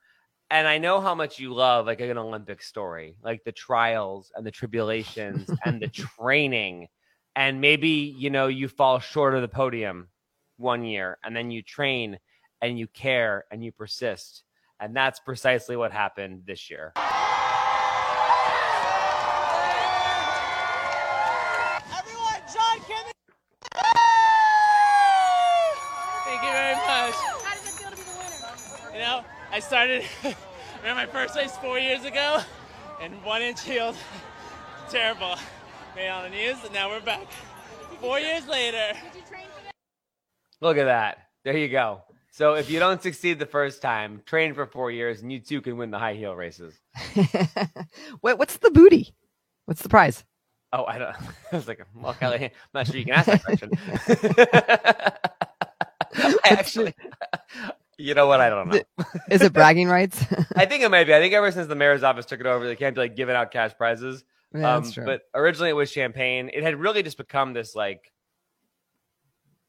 And 0.52 0.68
I 0.68 0.78
know 0.78 1.02
how 1.02 1.16
much 1.16 1.40
you 1.40 1.52
love 1.56 1.88
like 1.88 2.02
an 2.02 2.20
Olympic 2.20 2.62
story, 2.62 3.18
like 3.24 3.44
the 3.44 3.52
trials 3.52 4.32
and 4.36 4.46
the 4.46 4.52
tribulations 4.52 5.50
and 5.66 5.82
the 5.82 5.88
training. 5.88 6.88
And 7.36 7.60
maybe, 7.60 8.16
you 8.16 8.30
know, 8.30 8.46
you 8.46 8.68
fall 8.68 9.00
short 9.00 9.34
of 9.34 9.42
the 9.42 9.48
podium 9.48 10.10
one 10.58 10.84
year, 10.84 11.18
and 11.24 11.36
then 11.36 11.50
you 11.50 11.64
train 11.64 12.20
and 12.62 12.78
you 12.78 12.86
care 12.86 13.46
and 13.50 13.64
you 13.64 13.72
persist. 13.72 14.44
And 14.80 14.96
that's 14.96 15.20
precisely 15.20 15.76
what 15.76 15.92
happened 15.92 16.44
this 16.46 16.70
year. 16.70 16.94
I 29.56 29.60
started 29.60 30.04
ran 30.84 30.98
my 30.98 31.06
first 31.06 31.34
race 31.38 31.56
four 31.62 31.80
years 31.80 32.04
ago, 32.04 32.42
and 33.02 33.14
one 33.24 33.42
inch 33.42 33.62
healed. 33.62 33.96
Terrible. 34.90 35.36
Made 35.96 36.08
it 36.08 36.10
on 36.10 36.24
the 36.24 36.30
news, 36.30 36.58
and 36.66 36.74
now 36.74 36.90
we're 36.90 37.00
back. 37.00 37.26
Four 38.02 38.20
years 38.20 38.46
later. 38.50 38.92
Did 39.14 39.16
you 39.16 39.22
train 39.22 39.46
for 39.56 39.64
this? 39.64 39.72
Look 40.60 40.76
at 40.78 40.84
that. 40.84 41.30
There 41.46 41.56
you 41.56 41.70
go. 41.70 42.02
So 42.32 42.56
if 42.56 42.70
you 42.70 42.80
don't 42.80 43.02
succeed 43.02 43.40
the 43.40 43.46
first 43.46 43.82
time, 43.82 44.22
train 44.26 44.54
for 44.54 44.66
four 44.66 44.92
years, 44.92 45.22
and 45.22 45.32
you 45.32 45.40
too 45.40 45.62
can 45.62 45.78
win 45.78 45.90
the 45.90 46.00
high 46.00 46.16
heel 46.16 46.36
races. 46.36 46.78
Wait, 48.22 48.38
what's 48.38 48.58
the 48.58 48.72
booty? 48.72 49.16
What's 49.68 49.84
the 49.84 49.88
prize? 49.88 50.26
Oh, 50.74 50.84
I 50.84 50.98
don't. 50.98 51.16
I 51.54 51.56
was 51.56 51.70
like, 51.70 51.80
well, 51.96 52.14
Kelly, 52.14 52.44
I'm 52.44 52.52
not 52.74 52.88
sure 52.88 52.98
you 52.98 53.06
can 53.06 53.14
ask 53.14 53.28
that 53.28 53.46
question. 53.46 53.72
I 56.44 56.50
actually, 56.50 56.94
you 57.98 58.14
know 58.14 58.28
what? 58.28 58.42
I 58.42 58.50
don't 58.50 58.70
know. 58.70 58.82
Is 59.30 59.42
it 59.42 59.54
bragging 59.54 59.88
rights? 59.88 60.24
I 60.56 60.66
think 60.66 60.84
it 60.84 60.90
might 60.92 61.06
be. 61.06 61.14
I 61.16 61.20
think 61.20 61.34
ever 61.34 61.52
since 61.52 61.68
the 61.68 61.76
mayor's 61.76 62.04
office 62.04 62.26
took 62.26 62.40
it 62.40 62.46
over, 62.46 62.66
they 62.68 62.76
can't 62.76 62.96
be 62.96 63.02
like 63.02 63.16
giving 63.16 63.36
out 63.36 63.52
cash 63.52 63.72
prizes. 63.78 64.24
Yeah, 64.54 64.76
Um, 64.76 64.84
that's 64.84 64.94
true. 64.94 65.06
but 65.06 65.22
originally 65.34 65.70
it 65.70 65.74
was 65.76 65.92
champagne. 65.92 66.50
It 66.54 66.64
had 66.64 66.76
really 66.80 67.04
just 67.04 67.18
become 67.18 67.54
this 67.54 67.76
like 67.76 68.12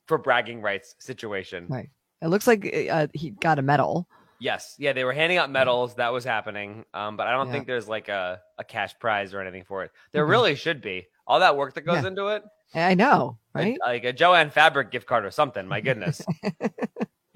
for 0.07 0.19
bragging 0.19 0.63
rights 0.63 0.95
situation. 0.99 1.67
Right. 1.69 1.91
It 2.23 2.29
looks 2.29 2.47
like 2.47 2.65
uh, 2.91 3.09
he 3.13 3.31
got 3.31 3.59
a 3.59 3.63
medal. 3.63 4.09
Yes, 4.39 4.77
yeah, 4.79 4.93
they 4.93 5.05
were 5.05 5.13
handing 5.15 5.39
out 5.39 5.51
medals. 5.51 5.95
That 5.95 6.13
was 6.13 6.23
happening, 6.25 6.85
um, 6.93 7.17
but 7.17 7.27
I 7.27 7.33
don't 7.33 7.47
Yeah. 7.47 7.53
think 7.53 7.67
there's 7.67 7.89
like 7.89 8.09
a, 8.09 8.41
a 8.59 8.65
cash 8.65 8.95
prize 8.99 9.33
or 9.35 9.41
anything 9.41 9.65
for 9.65 9.83
it. 9.85 9.91
There 10.13 10.27
Mhm. 10.27 10.31
really 10.31 10.55
should 10.57 10.83
be. 10.83 11.07
All 11.27 11.41
that 11.41 11.57
work 11.57 11.75
that 11.75 11.81
goes 11.83 12.03
Yeah. 12.03 12.09
into 12.09 12.27
it, 12.29 12.43
I 12.75 12.95
know, 12.95 13.39
like- 13.55 13.65
right? 13.65 13.79
Like, 13.81 14.05
a 14.05 14.13
Joann 14.13 14.53
Fabric 14.53 14.91
gift 14.91 15.07
card 15.07 15.25
or 15.25 15.31
something. 15.31 15.67
My 15.67 15.81
goodness. 15.81 16.21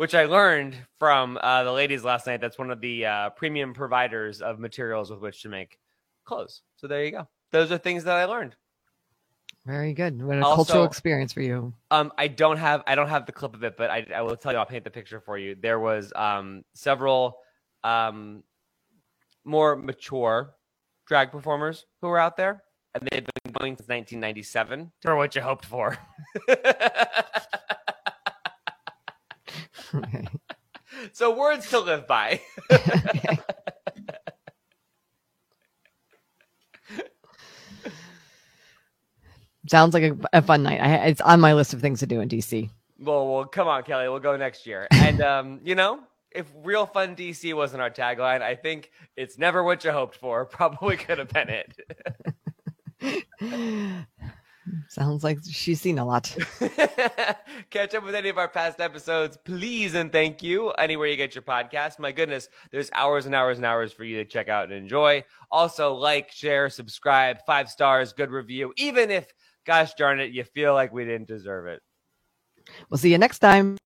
Which 0.00 0.14
I 0.14 0.24
learned 0.24 0.78
from 0.98 1.38
uh, 1.42 1.62
the 1.62 1.72
ladies 1.72 2.02
last 2.02 2.26
night. 2.26 2.40
That's 2.40 2.56
one 2.56 2.70
of 2.70 2.80
the 2.80 3.04
uh, 3.04 3.30
premium 3.36 3.74
providers 3.74 4.40
of 4.40 4.58
materials 4.58 5.10
with 5.10 5.20
which 5.20 5.42
to 5.42 5.50
make 5.50 5.78
clothes. 6.24 6.62
So 6.76 6.86
there 6.86 7.04
you 7.04 7.10
go. 7.10 7.28
Those 7.52 7.70
are 7.70 7.76
things 7.76 8.04
that 8.04 8.16
I 8.16 8.24
learned. 8.24 8.56
Very 9.66 9.92
good. 9.92 10.22
What 10.22 10.38
a 10.38 10.42
Also- 10.42 10.54
cultural 10.56 10.84
experience 10.84 11.34
for 11.34 11.42
you. 11.42 11.74
Um, 11.90 12.14
I 12.16 12.28
don't 12.28 12.56
have 12.56 12.82
I 12.86 12.94
don't 12.94 13.10
have 13.10 13.26
the 13.26 13.32
clip 13.32 13.54
of 13.54 13.62
it, 13.62 13.76
but 13.76 13.90
I, 13.90 14.06
I 14.16 14.22
will 14.22 14.36
tell 14.36 14.52
you. 14.52 14.58
I'll 14.58 14.64
paint 14.64 14.84
the 14.84 14.90
picture 14.90 15.20
for 15.20 15.36
you. 15.36 15.54
There 15.54 15.78
was 15.78 16.14
um 16.16 16.64
several 16.72 17.36
um 17.84 18.42
more 19.44 19.76
mature 19.76 20.54
drag 21.06 21.30
performers 21.30 21.84
who 22.00 22.08
were 22.08 22.18
out 22.18 22.38
there, 22.38 22.62
and 22.94 23.06
they've 23.06 23.26
been 23.44 23.52
going 23.52 23.72
since 23.76 23.86
1997. 23.86 24.92
For 25.02 25.14
what 25.14 25.34
you 25.34 25.42
hoped 25.42 25.66
for. 25.66 25.98
Okay. 29.94 30.24
so 31.12 31.36
words 31.36 31.68
to 31.70 31.80
live 31.80 32.06
by. 32.06 32.40
Sounds 39.68 39.94
like 39.94 40.02
a, 40.04 40.16
a 40.32 40.42
fun 40.42 40.62
night. 40.62 40.80
I, 40.80 41.06
it's 41.06 41.20
on 41.20 41.40
my 41.40 41.52
list 41.54 41.74
of 41.74 41.80
things 41.80 42.00
to 42.00 42.06
do 42.06 42.20
in 42.20 42.28
DC. 42.28 42.70
well, 42.98 43.28
well, 43.32 43.44
come 43.44 43.68
on, 43.68 43.82
Kelly. 43.82 44.08
We'll 44.08 44.18
go 44.20 44.36
next 44.36 44.66
year. 44.66 44.86
And 44.92 45.20
um, 45.20 45.60
you 45.64 45.74
know, 45.74 46.00
if 46.30 46.50
real 46.62 46.86
fun 46.86 47.14
DC 47.16 47.52
wasn't 47.54 47.82
our 47.82 47.90
tagline, 47.90 48.42
I 48.42 48.54
think 48.54 48.90
it's 49.16 49.38
never 49.38 49.62
what 49.62 49.84
you 49.84 49.90
hoped 49.90 50.16
for. 50.16 50.44
Probably 50.46 50.96
could 50.96 51.18
have 51.18 51.28
been 51.28 51.50
it. 51.50 51.76
Sounds 54.90 55.22
like 55.22 55.38
she's 55.48 55.80
seen 55.80 56.00
a 56.00 56.04
lot. 56.04 56.36
Catch 57.70 57.94
up 57.94 58.04
with 58.04 58.16
any 58.16 58.28
of 58.28 58.38
our 58.38 58.48
past 58.48 58.80
episodes, 58.80 59.36
please 59.44 59.94
and 59.94 60.10
thank 60.10 60.42
you. 60.42 60.70
Anywhere 60.70 61.06
you 61.06 61.16
get 61.16 61.32
your 61.32 61.42
podcast. 61.42 62.00
My 62.00 62.10
goodness, 62.10 62.48
there's 62.72 62.90
hours 62.92 63.24
and 63.24 63.32
hours 63.32 63.56
and 63.58 63.64
hours 63.64 63.92
for 63.92 64.02
you 64.02 64.16
to 64.16 64.24
check 64.24 64.48
out 64.48 64.64
and 64.64 64.72
enjoy. 64.72 65.22
Also, 65.48 65.94
like, 65.94 66.32
share, 66.32 66.68
subscribe, 66.68 67.38
five 67.46 67.68
stars, 67.68 68.12
good 68.12 68.32
review, 68.32 68.72
even 68.76 69.12
if, 69.12 69.32
gosh 69.64 69.94
darn 69.94 70.18
it, 70.18 70.32
you 70.32 70.42
feel 70.42 70.74
like 70.74 70.92
we 70.92 71.04
didn't 71.04 71.28
deserve 71.28 71.68
it. 71.68 71.80
We'll 72.88 72.98
see 72.98 73.12
you 73.12 73.18
next 73.18 73.38
time. 73.38 73.78